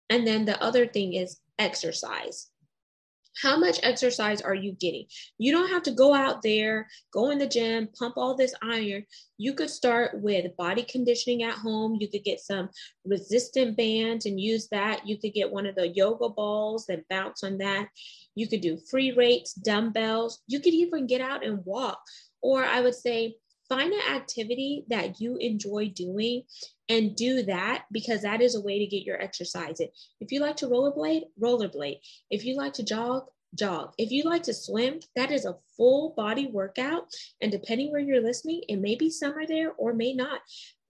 And 0.09 0.27
then 0.27 0.45
the 0.45 0.61
other 0.61 0.87
thing 0.87 1.13
is 1.13 1.39
exercise 1.59 2.49
how 3.41 3.57
much 3.57 3.79
exercise 3.83 4.41
are 4.41 4.53
you 4.53 4.73
getting? 4.73 5.05
You 5.37 5.51
don't 5.51 5.69
have 5.69 5.83
to 5.83 5.91
go 5.91 6.13
out 6.13 6.41
there, 6.41 6.87
go 7.11 7.31
in 7.31 7.39
the 7.39 7.47
gym, 7.47 7.89
pump 7.97 8.15
all 8.17 8.35
this 8.35 8.53
iron. 8.61 9.05
You 9.37 9.53
could 9.53 9.69
start 9.69 10.21
with 10.21 10.55
body 10.57 10.83
conditioning 10.83 11.43
at 11.43 11.55
home. 11.55 11.97
You 11.99 12.07
could 12.07 12.23
get 12.23 12.39
some 12.39 12.69
resistant 13.05 13.75
bands 13.75 14.25
and 14.25 14.39
use 14.39 14.67
that. 14.69 15.07
You 15.07 15.17
could 15.17 15.33
get 15.33 15.51
one 15.51 15.65
of 15.65 15.75
the 15.75 15.87
yoga 15.87 16.29
balls 16.29 16.89
and 16.89 17.03
bounce 17.09 17.43
on 17.43 17.57
that. 17.57 17.87
You 18.35 18.47
could 18.47 18.61
do 18.61 18.79
free 18.89 19.13
weights, 19.13 19.53
dumbbells. 19.53 20.41
You 20.47 20.59
could 20.59 20.73
even 20.73 21.07
get 21.07 21.21
out 21.21 21.45
and 21.45 21.65
walk. 21.65 21.99
Or 22.41 22.63
I 22.63 22.81
would 22.81 22.95
say, 22.95 23.35
find 23.69 23.93
an 23.93 24.15
activity 24.15 24.85
that 24.89 25.19
you 25.19 25.37
enjoy 25.37 25.91
doing 25.95 26.43
and 26.89 27.15
do 27.15 27.43
that 27.43 27.85
because 27.91 28.21
that 28.21 28.41
is 28.41 28.55
a 28.55 28.61
way 28.61 28.79
to 28.79 28.85
get 28.87 29.03
your 29.03 29.21
exercise 29.21 29.79
in. 29.79 29.87
If 30.19 30.31
you 30.31 30.39
like 30.39 30.57
to 30.57 30.67
rollerblade, 30.67 31.23
rollerblade. 31.41 31.99
If 32.29 32.45
you 32.45 32.55
like 32.55 32.73
to 32.73 32.83
jog, 32.83 33.25
jog. 33.55 33.93
If 33.97 34.11
you 34.11 34.23
like 34.23 34.43
to 34.43 34.53
swim, 34.53 34.99
that 35.15 35.31
is 35.31 35.45
a 35.45 35.57
full 35.77 36.13
body 36.15 36.47
workout. 36.47 37.07
And 37.41 37.51
depending 37.51 37.91
where 37.91 38.01
you're 38.01 38.23
listening, 38.23 38.63
it 38.67 38.77
may 38.77 38.95
be 38.95 39.09
summer 39.09 39.45
there 39.47 39.73
or 39.77 39.93
may 39.93 40.13
not, 40.13 40.41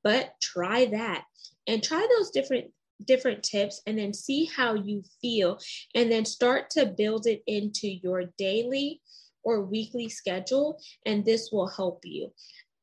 but 0.04 0.34
try 0.42 0.86
that 0.86 1.26
and 1.68 1.84
try 1.84 2.06
those 2.18 2.32
different 2.32 2.72
different 3.06 3.44
tips 3.44 3.82
and 3.86 3.98
then 3.98 4.14
see 4.14 4.46
how 4.56 4.76
you 4.76 5.04
feel 5.22 5.60
and 5.94 6.10
then 6.12 6.24
start 6.24 6.70
to 6.70 6.86
build 6.86 7.28
it 7.28 7.42
into 7.48 7.88
your 7.88 8.26
daily 8.38 9.02
or 9.44 9.62
weekly 9.62 10.08
schedule 10.08 10.80
and 11.06 11.26
this 11.26 11.50
will 11.52 11.68
help 11.68 12.00
you. 12.04 12.32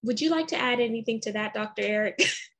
Would 0.02 0.20
you 0.20 0.30
like 0.30 0.48
to 0.48 0.56
add 0.56 0.80
anything 0.80 1.20
to 1.22 1.32
that, 1.32 1.54
Dr. 1.54 1.82
Eric? 1.82 2.22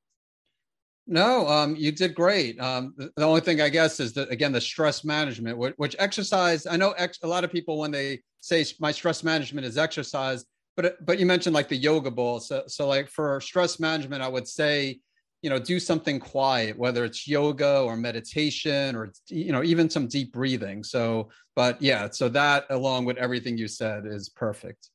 No, 1.07 1.47
um, 1.47 1.75
you 1.75 1.91
did 1.91 2.15
great. 2.15 2.59
Um, 2.61 2.93
the 2.97 3.25
only 3.25 3.41
thing 3.41 3.59
I 3.59 3.69
guess 3.69 3.99
is 3.99 4.13
that 4.13 4.31
again 4.31 4.51
the 4.51 4.61
stress 4.61 5.03
management, 5.03 5.57
which, 5.57 5.73
which 5.77 5.95
exercise. 5.99 6.65
I 6.65 6.77
know 6.77 6.91
ex- 6.91 7.19
a 7.23 7.27
lot 7.27 7.43
of 7.43 7.51
people 7.51 7.79
when 7.79 7.91
they 7.91 8.21
say 8.39 8.63
my 8.79 8.91
stress 8.91 9.23
management 9.23 9.65
is 9.65 9.77
exercise, 9.77 10.45
but 10.77 11.03
but 11.05 11.19
you 11.19 11.25
mentioned 11.25 11.53
like 11.55 11.67
the 11.67 11.75
yoga 11.75 12.11
ball. 12.11 12.39
So 12.39 12.63
so 12.67 12.87
like 12.87 13.09
for 13.09 13.41
stress 13.41 13.79
management, 13.79 14.21
I 14.21 14.27
would 14.27 14.47
say 14.47 14.99
you 15.41 15.49
know 15.49 15.57
do 15.57 15.79
something 15.79 16.19
quiet, 16.19 16.77
whether 16.77 17.03
it's 17.03 17.27
yoga 17.27 17.81
or 17.81 17.97
meditation 17.97 18.95
or 18.95 19.11
you 19.27 19.51
know 19.51 19.63
even 19.63 19.89
some 19.89 20.07
deep 20.07 20.31
breathing. 20.31 20.83
So 20.83 21.29
but 21.55 21.81
yeah, 21.81 22.09
so 22.11 22.29
that 22.29 22.67
along 22.69 23.05
with 23.05 23.17
everything 23.17 23.57
you 23.57 23.67
said 23.67 24.05
is 24.05 24.29
perfect. 24.29 24.90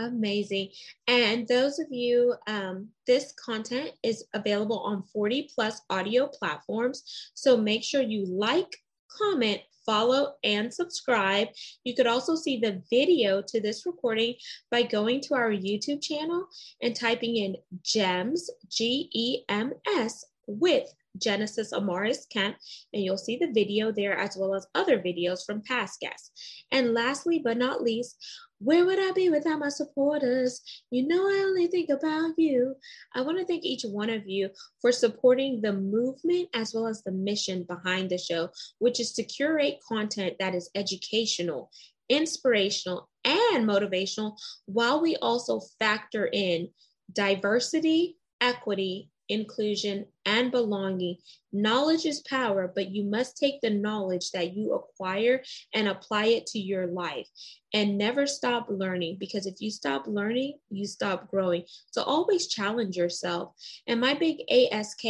Amazing. 0.00 0.70
And 1.08 1.46
those 1.46 1.78
of 1.78 1.88
you, 1.90 2.34
um, 2.46 2.88
this 3.06 3.32
content 3.32 3.90
is 4.02 4.24
available 4.32 4.78
on 4.80 5.02
40 5.02 5.50
plus 5.54 5.82
audio 5.90 6.26
platforms. 6.26 7.30
So 7.34 7.56
make 7.56 7.84
sure 7.84 8.00
you 8.00 8.24
like, 8.24 8.76
comment, 9.10 9.60
follow, 9.84 10.34
and 10.42 10.72
subscribe. 10.72 11.48
You 11.84 11.94
could 11.94 12.06
also 12.06 12.34
see 12.34 12.58
the 12.58 12.82
video 12.88 13.42
to 13.48 13.60
this 13.60 13.84
recording 13.84 14.36
by 14.70 14.84
going 14.84 15.20
to 15.22 15.34
our 15.34 15.50
YouTube 15.50 16.02
channel 16.02 16.46
and 16.80 16.96
typing 16.96 17.36
in 17.36 17.56
GEMS, 17.82 18.48
G 18.70 19.10
E 19.12 19.42
M 19.50 19.72
S, 19.98 20.24
with 20.46 20.94
Genesis 21.18 21.72
Amaris 21.72 22.28
Kemp, 22.30 22.56
and 22.94 23.02
you'll 23.02 23.18
see 23.18 23.36
the 23.36 23.52
video 23.52 23.92
there 23.92 24.16
as 24.16 24.36
well 24.36 24.54
as 24.54 24.66
other 24.74 24.98
videos 24.98 25.44
from 25.44 25.62
past 25.62 26.00
guests. 26.00 26.30
And 26.70 26.94
lastly 26.94 27.40
but 27.42 27.56
not 27.56 27.82
least, 27.82 28.16
where 28.60 28.84
would 28.84 28.98
I 28.98 29.12
be 29.12 29.30
without 29.30 29.58
my 29.58 29.70
supporters? 29.70 30.60
You 30.90 31.08
know, 31.08 31.22
I 31.22 31.44
only 31.46 31.66
think 31.66 31.88
about 31.88 32.32
you. 32.36 32.76
I 33.14 33.22
want 33.22 33.38
to 33.38 33.46
thank 33.46 33.64
each 33.64 33.84
one 33.84 34.10
of 34.10 34.28
you 34.28 34.50
for 34.80 34.92
supporting 34.92 35.62
the 35.62 35.72
movement 35.72 36.50
as 36.54 36.74
well 36.74 36.86
as 36.86 37.02
the 37.02 37.12
mission 37.12 37.64
behind 37.64 38.10
the 38.10 38.18
show, 38.18 38.50
which 38.78 39.00
is 39.00 39.12
to 39.12 39.22
curate 39.22 39.78
content 39.88 40.36
that 40.38 40.54
is 40.54 40.70
educational, 40.74 41.70
inspirational, 42.08 43.08
and 43.24 43.66
motivational, 43.66 44.36
while 44.66 45.00
we 45.00 45.16
also 45.16 45.60
factor 45.78 46.28
in 46.30 46.68
diversity, 47.12 48.16
equity, 48.40 49.10
inclusion, 49.30 50.06
and 50.26 50.50
belonging. 50.50 51.16
Knowledge 51.52 52.04
is 52.04 52.20
power, 52.28 52.70
but 52.74 52.90
you 52.90 53.04
must 53.04 53.36
take 53.36 53.60
the 53.60 53.70
knowledge 53.70 54.30
that 54.32 54.54
you 54.54 54.74
acquire 54.74 55.42
and 55.72 55.88
apply 55.88 56.26
it 56.26 56.46
to 56.48 56.58
your 56.58 56.86
life 56.86 57.28
and 57.72 57.96
never 57.96 58.26
stop 58.26 58.66
learning 58.68 59.16
because 59.18 59.46
if 59.46 59.54
you 59.60 59.70
stop 59.70 60.06
learning, 60.06 60.58
you 60.70 60.86
stop 60.86 61.30
growing. 61.30 61.64
So 61.90 62.02
always 62.02 62.48
challenge 62.48 62.96
yourself. 62.96 63.54
And 63.86 64.00
my 64.00 64.14
big 64.14 64.38
ASK 64.50 65.04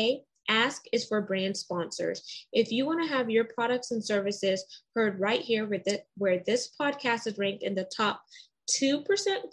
ask 0.49 0.85
is 0.93 1.07
for 1.07 1.23
brand 1.23 1.57
sponsors. 1.57 2.47
If 2.53 2.73
you 2.73 2.85
want 2.85 3.03
to 3.03 3.15
have 3.15 3.31
your 3.31 3.45
products 3.45 3.93
and 3.93 4.05
services 4.05 4.65
heard 4.95 5.21
right 5.21 5.41
here 5.41 5.67
with 5.67 5.87
it, 5.87 6.07
where 6.17 6.43
this 6.45 6.71
podcast 6.79 7.27
is 7.27 7.39
ranked 7.39 7.63
in 7.63 7.75
the 7.75 7.89
top 7.97 8.23
2% 8.71 9.05